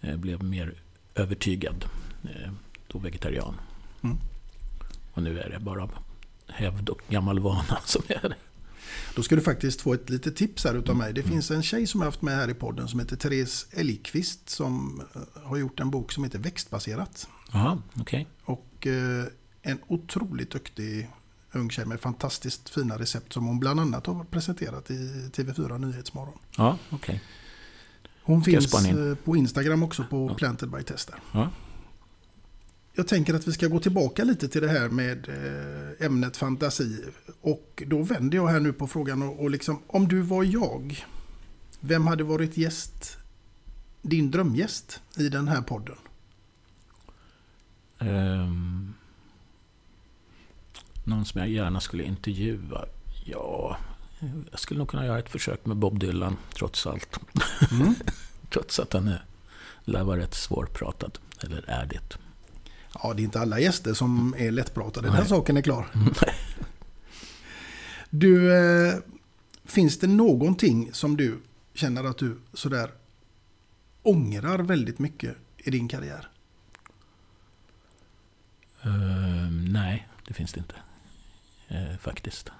[0.00, 0.74] blev mer
[1.14, 1.84] övertygad.
[2.86, 3.54] Då vegetarian.
[4.02, 4.16] Mm.
[5.18, 5.88] Och nu är det bara
[6.48, 8.36] hävd och gammal vana som är det.
[9.14, 11.12] Då ska du faktiskt få ett litet tips här utav mig.
[11.12, 14.48] Det finns en tjej som jag haft med här i podden som heter Therese Elgqvist
[14.48, 15.02] som
[15.44, 17.28] har gjort en bok som heter Växtbaserat.
[17.52, 17.78] Aha.
[18.00, 18.26] Okay.
[18.44, 19.24] Och eh,
[19.62, 21.10] en otroligt duktig
[21.52, 24.94] ung tjej med fantastiskt fina recept som hon bland annat har presenterat i
[25.32, 26.38] TV4 Nyhetsmorgon.
[26.56, 26.78] Ja.
[26.90, 27.18] Okay.
[28.22, 29.16] Hon finns in.
[29.24, 30.34] på Instagram också på ja.
[30.34, 31.14] Planted by Tester.
[31.32, 31.50] Ja.
[32.98, 35.28] Jag tänker att vi ska gå tillbaka lite till det här med
[36.00, 37.04] ämnet fantasi.
[37.40, 41.04] Och då vänder jag här nu på frågan och, och liksom, om du var jag,
[41.80, 43.18] vem hade varit gäst,
[44.02, 45.96] din drömgäst i den här podden?
[47.98, 48.94] Um,
[51.04, 52.84] någon som jag gärna skulle intervjua?
[53.24, 53.78] Ja,
[54.50, 57.20] jag skulle nog kunna göra ett försök med Bob Dylan, trots allt.
[57.72, 57.94] Mm.
[58.50, 59.24] trots att han är,
[59.84, 62.27] lär vara rätt svårpratad, eller är det.
[63.02, 65.10] Ja, det är inte alla gäster som är lättpratade.
[65.10, 65.86] Den saken är klar.
[68.10, 68.94] Du, eh,
[69.64, 71.38] finns det någonting som du
[71.74, 72.90] känner att du sådär
[74.02, 76.28] ångrar väldigt mycket i din karriär?
[78.86, 80.74] Uh, nej, det finns det inte.
[81.70, 82.50] Uh, faktiskt.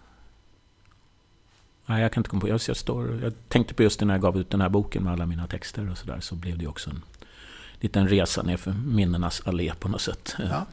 [1.87, 2.49] Nej, jag kan inte komma på.
[2.49, 5.13] Jag, jag, står, jag tänkte på just när jag gav ut den här boken med
[5.13, 6.21] alla mina texter och sådär.
[6.21, 7.03] Så blev det också en
[7.81, 10.37] liten resa ner för minnenas allé på något sätt.
[10.39, 10.67] Ja.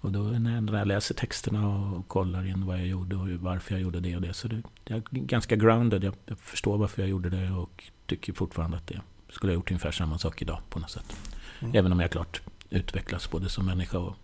[0.00, 3.80] Och då när jag läser texterna och kollar in vad jag gjorde och varför jag
[3.80, 4.34] gjorde det och det.
[4.34, 6.04] Så det, jag är ganska grounded.
[6.04, 9.70] Jag, jag förstår varför jag gjorde det och tycker fortfarande att det skulle ha gjort
[9.70, 11.16] ungefär samma sak idag på något sätt.
[11.60, 11.76] Mm.
[11.76, 14.16] Även om jag klart utvecklas både som människa och,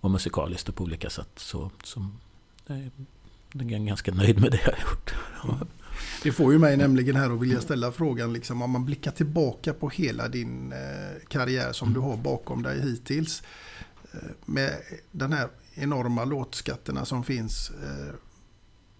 [0.00, 1.30] och musikaliskt och på olika sätt.
[1.36, 2.06] Så, så
[2.66, 5.14] jag är ganska nöjd med det jag har gjort.
[5.44, 5.68] Mm.
[6.24, 9.74] Det får ju mig nämligen här att vilja ställa frågan liksom, om man blickar tillbaka
[9.74, 13.42] på hela din eh, karriär som du har bakom dig hittills.
[14.12, 14.70] Eh, med
[15.10, 17.70] den här enorma låtskatterna som finns.
[17.70, 18.14] Eh,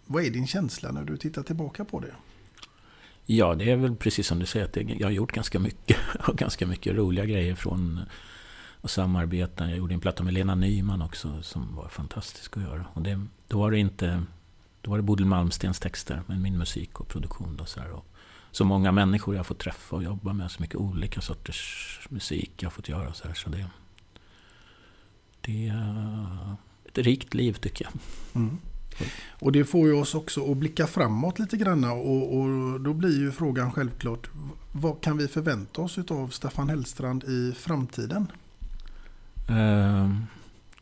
[0.07, 2.15] vad är din känsla när du tittar tillbaka på det?
[3.27, 4.67] Ja, det är väl precis som du säger.
[4.67, 5.97] Att jag har gjort ganska mycket.
[6.29, 8.01] Och ganska mycket roliga grejer från
[8.81, 9.69] att samarbeta.
[9.69, 12.87] Jag gjorde en platta med Lena Nyman också som var fantastisk att göra.
[12.93, 14.23] Och det, då var det inte
[14.85, 17.57] då var det Bodil Malmstens texter, med min musik och produktion.
[17.57, 18.07] Då, så, här, och
[18.51, 22.67] så många människor jag får träffa och jobba med, så mycket olika sorters musik jag
[22.67, 23.15] har fått göra.
[23.15, 23.67] Så, här, så det,
[25.41, 27.93] det är ett rikt liv tycker jag.
[28.43, 28.59] Mm.
[29.39, 33.19] Och det får ju oss också att blicka framåt lite grann och, och, då blir
[33.19, 34.31] ju frågan självklart
[34.73, 38.33] vad kan vi förvänta oss av Staffan Hellstrand i framtiden?
[39.51, 40.11] Uh,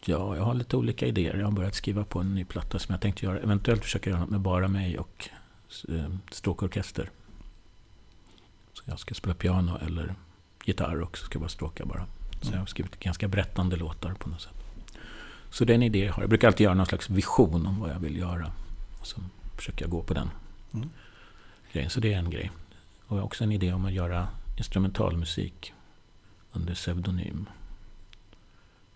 [0.06, 1.36] ja, jag har lite olika idéer.
[1.36, 4.20] Jag har börjat skriva på en ny platta som jag tänkte göra, eventuellt försöka göra
[4.20, 5.28] något med bara mig och
[5.88, 7.10] uh, stråkorkester.
[8.72, 10.14] Så jag ska spela piano eller
[10.64, 12.06] gitarr och så ska jag bara stråka bara.
[12.40, 14.64] Så jag har skrivit ganska berättande låtar på något sätt.
[15.50, 16.22] Så det är en idé jag har.
[16.22, 18.52] Jag brukar alltid göra någon slags vision om vad jag vill göra.
[19.00, 19.20] Och så
[19.56, 20.30] försöker jag gå på den
[20.74, 20.90] mm.
[21.72, 21.90] grejen.
[21.90, 22.50] Så det är en grej.
[23.06, 25.72] Och jag har också en idé om att göra instrumentalmusik
[26.52, 27.46] under pseudonym.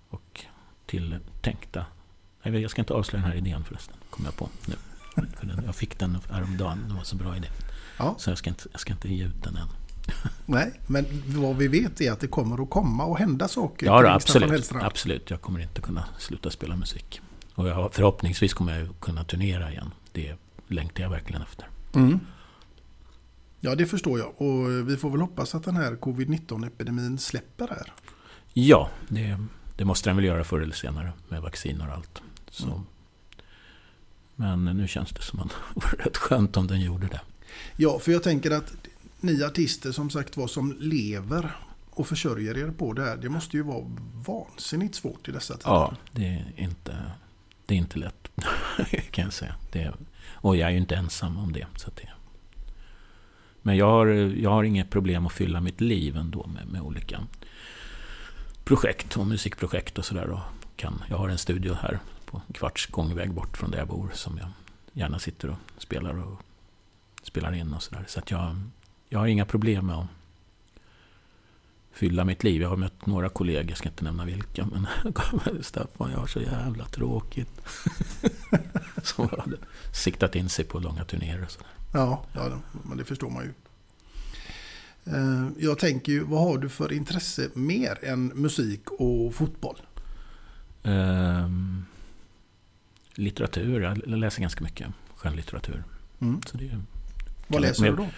[0.08, 0.46] Och
[0.86, 1.86] tilltänkta...
[2.42, 4.74] Nej, jag ska inte avslöja den här idén förresten, kom jag på nu.
[5.14, 7.48] För den, jag fick den häromdagen, det var så bra idé.
[7.98, 8.14] Ja.
[8.18, 9.68] Så jag ska, inte, jag ska inte ge ut den än.
[10.46, 13.86] Nej, men vad vi vet är att det kommer att komma och hända saker.
[13.86, 14.72] Ja, då, absolut.
[14.74, 15.30] absolut.
[15.30, 17.20] Jag kommer inte kunna sluta spela musik.
[17.54, 19.90] Och jag, förhoppningsvis kommer jag kunna turnera igen.
[20.12, 20.34] Det
[20.68, 21.68] längtar jag verkligen efter.
[21.94, 22.20] Mm.
[23.60, 24.42] Ja, det förstår jag.
[24.42, 27.92] Och vi får väl hoppas att den här covid-19-epidemin släpper här.
[28.52, 29.38] Ja, det,
[29.76, 32.22] det, måste den väl göra förr eller senare med vacciner och allt.
[32.50, 32.66] Så.
[32.66, 32.80] Mm.
[34.36, 37.20] Men nu känns det som att det vore rätt skönt om den gjorde det.
[37.76, 38.74] Ja, för jag tänker att
[39.20, 41.56] ni artister som sagt var som lever
[41.90, 43.16] och försörjer er på det här.
[43.16, 43.84] Det måste ju vara
[44.26, 45.70] vansinnigt svårt i dessa tider.
[45.70, 46.96] Ja, det är inte,
[47.66, 48.28] det är inte lätt
[49.10, 49.54] kan jag säga.
[49.72, 49.92] Det,
[50.26, 51.66] och jag är ju inte ensam om det.
[51.76, 52.08] Så det
[53.66, 57.20] men jag har, jag har inget problem att fylla mitt liv ändå med, med olika
[58.66, 60.40] projekt och musikprojekt och sådär.
[61.08, 64.38] Jag har en studio här på en kvarts gångväg bort från där jag bor som
[64.38, 64.48] jag
[64.92, 66.40] gärna sitter och spelar och
[67.22, 68.04] spelar in och sådär.
[68.08, 68.56] Så att jag,
[69.08, 70.06] jag har inga problem med att
[71.92, 72.62] fylla mitt liv.
[72.62, 74.86] Jag har mött några kollegor, jag ska inte nämna vilka, men
[75.62, 77.60] Staffan, jag har så jävla tråkigt.
[79.02, 79.56] Som hade
[79.92, 81.68] siktat in sig på långa turnéer och sådär.
[81.92, 83.52] Ja, ja, men det förstår man ju.
[85.06, 89.76] Eh, jag tänker ju, vad har du för intresse mer än musik och fotboll?
[90.82, 91.86] Um,
[93.14, 95.84] litteratur, jag läser ganska mycket skönlitteratur.
[96.20, 96.40] Mm.
[96.46, 96.80] Så det,
[97.46, 98.08] vad läser du då?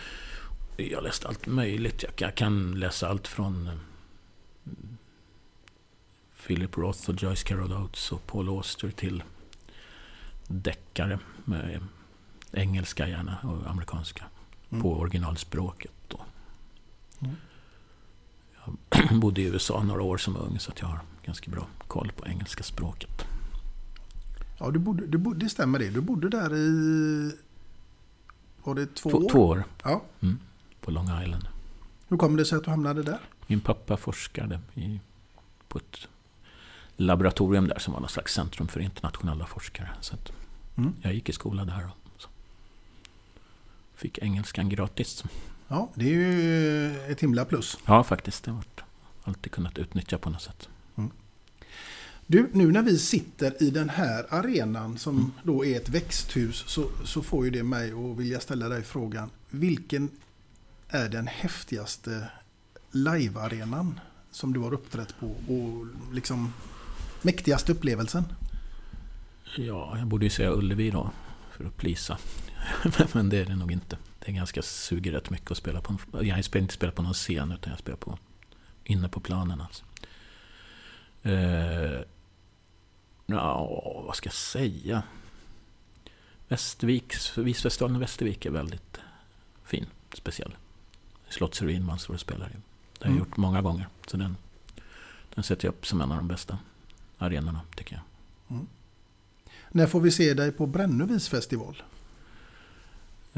[0.77, 2.05] Jag har läst allt möjligt.
[2.17, 3.73] Jag kan läsa allt från eh,
[6.47, 9.23] Philip Roth och Joyce Carol Oates och Paul Auster till
[10.47, 11.81] deckare med
[12.53, 14.25] engelska gärna och amerikanska
[14.71, 14.83] mm.
[14.83, 15.93] på originalspråket.
[17.21, 17.37] Mm.
[18.91, 22.13] Jag bodde i USA några år som ung så att jag har ganska bra koll
[22.17, 23.25] på engelska språket.
[24.59, 25.91] Ja, du bodde, du bodde, det stämmer det.
[25.91, 27.33] Du bodde där i...
[28.63, 29.31] Var det två, två år?
[29.31, 29.65] Två år.
[29.83, 30.03] Ja.
[30.21, 30.39] Mm
[30.89, 31.49] på Long Island.
[32.09, 33.19] Hur kom det sig att du hamnade där?
[33.47, 35.01] Min pappa forskade i,
[35.69, 36.09] på ett
[36.97, 39.91] laboratorium där som var något slags centrum för internationella forskare.
[40.01, 40.17] Så
[40.77, 40.95] mm.
[41.03, 42.23] Jag gick i skola där och
[43.95, 45.25] fick engelskan gratis.
[45.69, 47.79] Ja, det är ju ett himla plus.
[47.87, 48.45] Ja, faktiskt.
[48.45, 48.65] Det har
[49.25, 50.69] alltid kunnat utnyttja på något sätt.
[50.97, 51.11] Mm.
[52.27, 55.33] Du, nu när vi sitter i den här arenan som mm.
[55.43, 59.31] då är ett växthus så, så får ju det mig att vilja ställa dig frågan.
[59.51, 60.11] Vilken
[60.89, 62.31] är den häftigaste
[62.91, 64.01] live-arenan
[64.31, 66.53] som du har uppträtt på och liksom
[67.23, 68.25] mäktigaste upplevelsen?
[69.57, 71.11] Ja, jag borde ju säga Ullevi då,
[71.57, 72.19] för att plisa.
[73.13, 73.99] Men det är det nog inte.
[74.19, 75.99] Det är ganska suger rätt mycket att spela på.
[76.13, 78.19] Jag har inte spelat på någon scen, utan jag spelar på,
[78.85, 79.61] inne på planen.
[79.61, 79.85] Alltså.
[81.23, 82.01] Eh,
[83.27, 85.03] ja, vad ska jag säga?
[86.49, 89.01] Västerviks, Visfestivalen i Västervik är väldigt
[89.65, 90.57] fin, speciell.
[91.29, 92.51] Slottsruin man står och spelar i.
[92.51, 93.19] Det har jag mm.
[93.19, 93.89] gjort många gånger.
[94.07, 94.37] Så den,
[95.35, 96.59] den sätter jag upp som en av de bästa
[97.19, 98.03] arenorna tycker jag.
[98.57, 98.67] Mm.
[99.69, 101.83] När får vi se dig på Brännövis festival?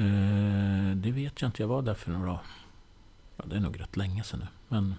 [0.01, 1.63] Eh, det vet jag inte.
[1.63, 2.39] Jag var där för några...
[3.37, 4.47] Ja, det är nog rätt länge sedan nu.
[4.69, 4.95] Men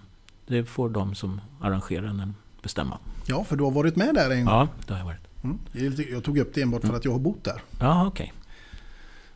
[0.46, 2.98] det får de som arrangerar den bestämma.
[3.26, 4.54] Ja, för du har varit med där en gång.
[4.54, 5.44] Ja, det har jag varit.
[5.44, 5.58] Mm.
[6.12, 6.98] Jag tog upp det enbart för mm.
[6.98, 7.62] att jag har bott där.
[7.80, 8.24] Ja, okej.
[8.24, 8.38] Okay.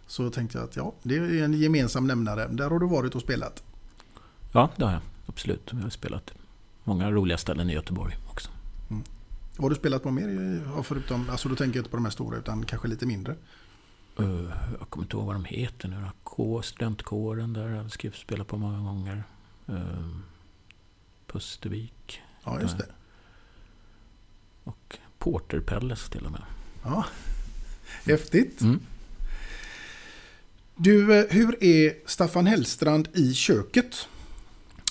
[0.06, 2.48] Så tänkte jag att ja, det är en gemensam nämnare.
[2.48, 3.62] Där har du varit och spelat.
[4.52, 5.02] Ja, det har jag.
[5.26, 5.70] Absolut.
[5.72, 6.32] Jag har spelat
[6.84, 8.50] många roliga ställen i Göteborg också.
[8.90, 9.02] Mm.
[9.56, 10.82] Vad har du spelat på mer?
[10.82, 13.34] Förutom, alltså då tänker jag inte på de här stora utan kanske lite mindre.
[14.20, 15.96] Uh, jag kommer inte ihåg vad de heter nu.
[16.22, 19.24] K, studentkåren där jag spelat på många gånger.
[19.68, 20.16] Uh,
[21.26, 22.22] Pustervik.
[22.44, 22.86] Ja, just det.
[24.64, 26.42] Och Porterpelles till och med.
[26.82, 27.04] Ja,
[28.04, 28.60] häftigt.
[28.60, 28.80] Mm.
[30.76, 34.08] Du, eh, hur är Staffan Hellstrand i köket?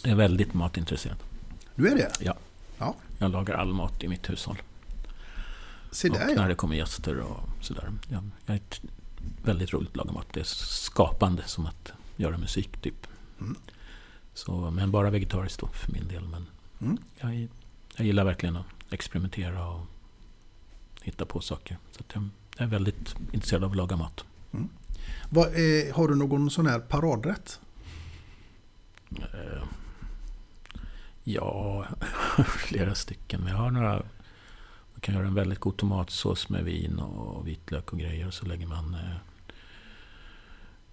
[0.04, 1.18] Jag är väldigt matintresserad.
[1.76, 2.12] Du är det?
[2.20, 2.38] Ja.
[2.78, 2.96] ja.
[3.18, 4.62] Jag lagar all mat i mitt hushåll.
[5.92, 6.36] Se där, och ja.
[6.36, 7.92] när det kommer gäster och sådär.
[8.10, 8.62] Jag, jag är
[9.44, 10.28] väldigt roligt att laga mat.
[10.34, 13.08] Det är skapande som att göra musik typ.
[13.40, 13.56] Mm.
[14.34, 16.28] Så, men bara vegetariskt då för min del.
[16.28, 16.46] Men
[16.82, 16.98] Mm.
[17.20, 17.48] jag,
[17.96, 19.86] jag gillar verkligen att experimentera och
[21.02, 21.78] hitta på saker.
[21.92, 24.26] Så jag, jag är väldigt intresserad av att laga mat.
[24.54, 24.70] Mm.
[25.30, 27.60] Vad, eh, har du någon sån här paradrätt?
[29.12, 29.64] Eh,
[31.24, 31.86] ja,
[32.48, 33.42] flera stycken.
[33.42, 34.04] Men jag har några...
[35.06, 38.28] Kan göra en väldigt god tomatsås med vin och vitlök och grejer.
[38.28, 38.96] Och så lägger man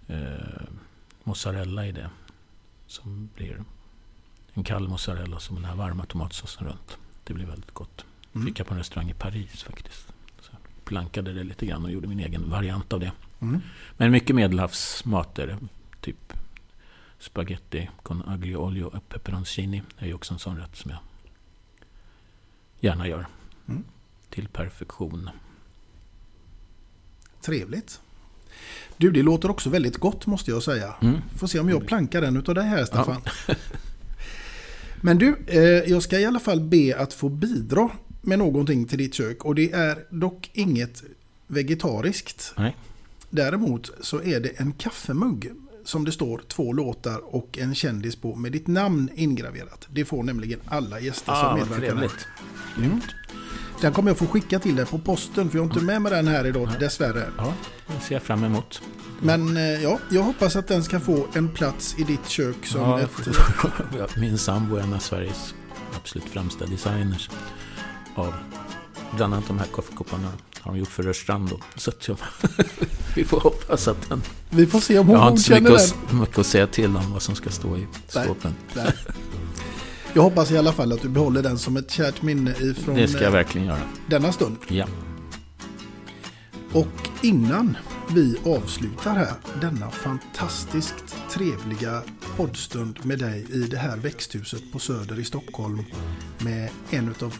[0.07, 0.63] eh, eh,
[1.23, 2.09] mozzarella i det.
[2.87, 3.63] Som blir
[4.53, 6.97] en kall mozzarella som den här varma tomatsåsen runt.
[7.23, 8.05] Det blir väldigt gott.
[8.33, 8.47] Mm.
[8.47, 10.07] Fick jag på en restaurang i Paris faktiskt.
[10.41, 13.11] Så jag plankade det lite grann och gjorde min egen variant av det.
[13.39, 13.61] Mm.
[13.97, 15.57] Men mycket medelhavsmat är det.
[16.01, 16.33] Typ
[17.19, 19.81] spaghetti con aglio olio och peperoncini.
[19.99, 20.99] Det är ju också en sån rätt som jag
[22.79, 23.27] gärna gör.
[23.67, 23.83] Mm.
[24.33, 25.29] Till perfektion.
[27.41, 27.99] Trevligt.
[28.97, 30.95] Du, det låter också väldigt gott måste jag säga.
[31.01, 31.17] Mm.
[31.37, 33.21] Får se om jag plankar den utav dig här Staffan.
[35.01, 35.59] Men du, eh,
[35.91, 37.89] jag ska i alla fall be att få bidra
[38.21, 39.45] med någonting till ditt kök.
[39.45, 41.03] Och det är dock inget
[41.47, 42.53] vegetariskt.
[42.57, 42.75] Nej.
[43.29, 45.51] Däremot så är det en kaffemugg
[45.85, 49.87] som det står två låtar och en kändis på med ditt namn ingraverat.
[49.91, 51.91] Det får nämligen alla gäster Ah, som medverkar.
[51.91, 52.27] trevligt.
[52.77, 53.01] Mm.
[53.83, 56.11] Den kommer jag få skicka till dig på posten för jag har inte med mig
[56.11, 57.31] den här idag dessvärre.
[57.37, 57.53] Ja,
[57.87, 58.81] det ser jag fram emot.
[59.21, 62.81] Men eh, ja, jag hoppas att den ska få en plats i ditt kök som
[62.81, 63.09] Ja, ett...
[63.97, 65.53] Ja, Min sambo är en av Sveriges
[65.95, 67.29] absolut främsta designers.
[68.15, 68.33] Av
[69.15, 70.27] bland annat de här kaffekopparna
[70.59, 71.49] har de gjort för Rörstrand.
[71.49, 71.59] då.
[71.75, 72.17] Så jag,
[73.15, 74.21] vi får hoppas att den...
[74.49, 76.97] Vi får se om hon Jag har inte så mycket att, mycket att säga till
[76.97, 78.53] om vad som ska stå i skåpen.
[78.73, 78.93] Nej.
[80.15, 83.07] Jag hoppas i alla fall att du behåller den som ett kärt minne ifrån Det
[83.07, 83.79] ska jag eh, verkligen göra.
[84.07, 84.57] denna stund.
[84.67, 84.85] Ja.
[86.73, 87.77] Och innan
[88.09, 92.01] vi avslutar här denna fantastiskt trevliga
[92.37, 95.83] poddstund med dig i det här växthuset på Söder i Stockholm
[96.39, 97.33] med en av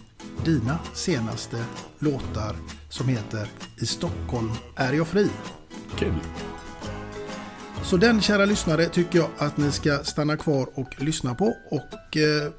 [0.46, 1.66] dina senaste
[2.00, 2.56] låtar
[2.90, 3.48] som heter
[3.78, 5.30] I Stockholm är jag fri.
[5.98, 6.14] Kul.
[7.84, 12.18] Så den kära lyssnare tycker jag att ni ska stanna kvar och lyssna på och
[12.18, 12.52] eh,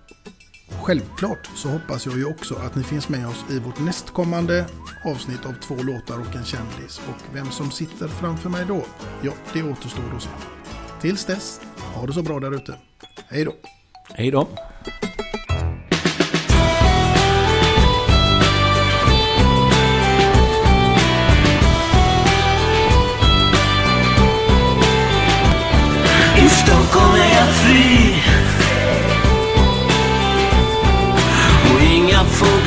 [0.83, 4.67] Självklart så hoppas jag ju också att ni finns med oss i vårt nästkommande
[5.05, 7.01] avsnitt av två låtar och en kändis.
[7.09, 8.85] Och vem som sitter framför mig då?
[9.23, 10.29] Ja, det återstår att se.
[11.01, 11.61] Tills dess,
[11.95, 12.75] ha det så bra där ute.
[13.29, 13.53] Hej då!
[14.15, 14.49] Hej då!
[26.39, 28.14] I Stockholm är jag fri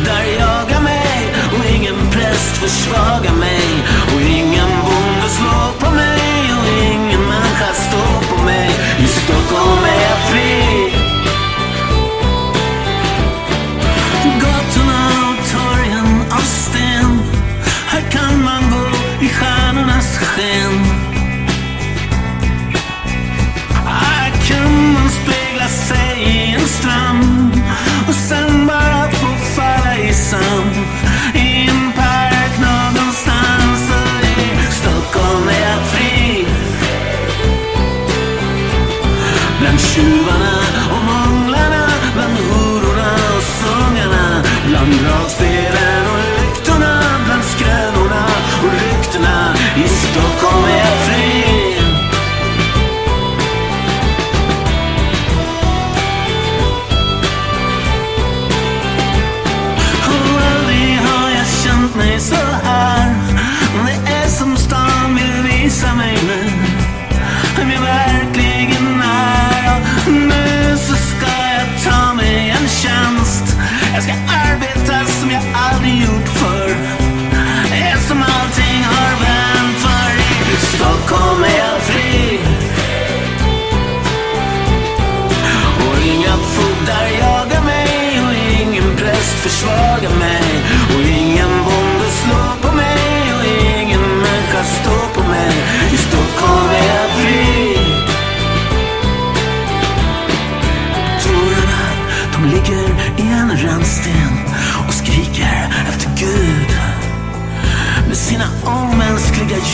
[0.08, 1.34] inga jagar mig.
[1.54, 3.68] Och ingen präst försvagar mig.
[4.14, 6.54] Och ingen bonde slår på mig.
[6.60, 8.70] Och ingen människa står på mig.
[9.00, 10.94] I Stockholm är jag fri.
[14.42, 17.20] Gatorna och torgen av sten.
[17.88, 20.86] Här kan man gå i stjärnornas sken.
[23.86, 27.62] Här kan man spegla sig i en strand.
[28.08, 28.97] Och sen bara
[30.28, 30.76] få falla i sand
[31.36, 36.46] i en park någonstans och i Stockholm är jag fri
[39.60, 40.57] Bland tjuvarna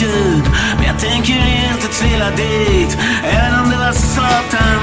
[0.03, 0.45] ljud
[0.77, 2.97] Men jag tänker inte trilla dit.
[3.23, 4.82] Även om det var Satan.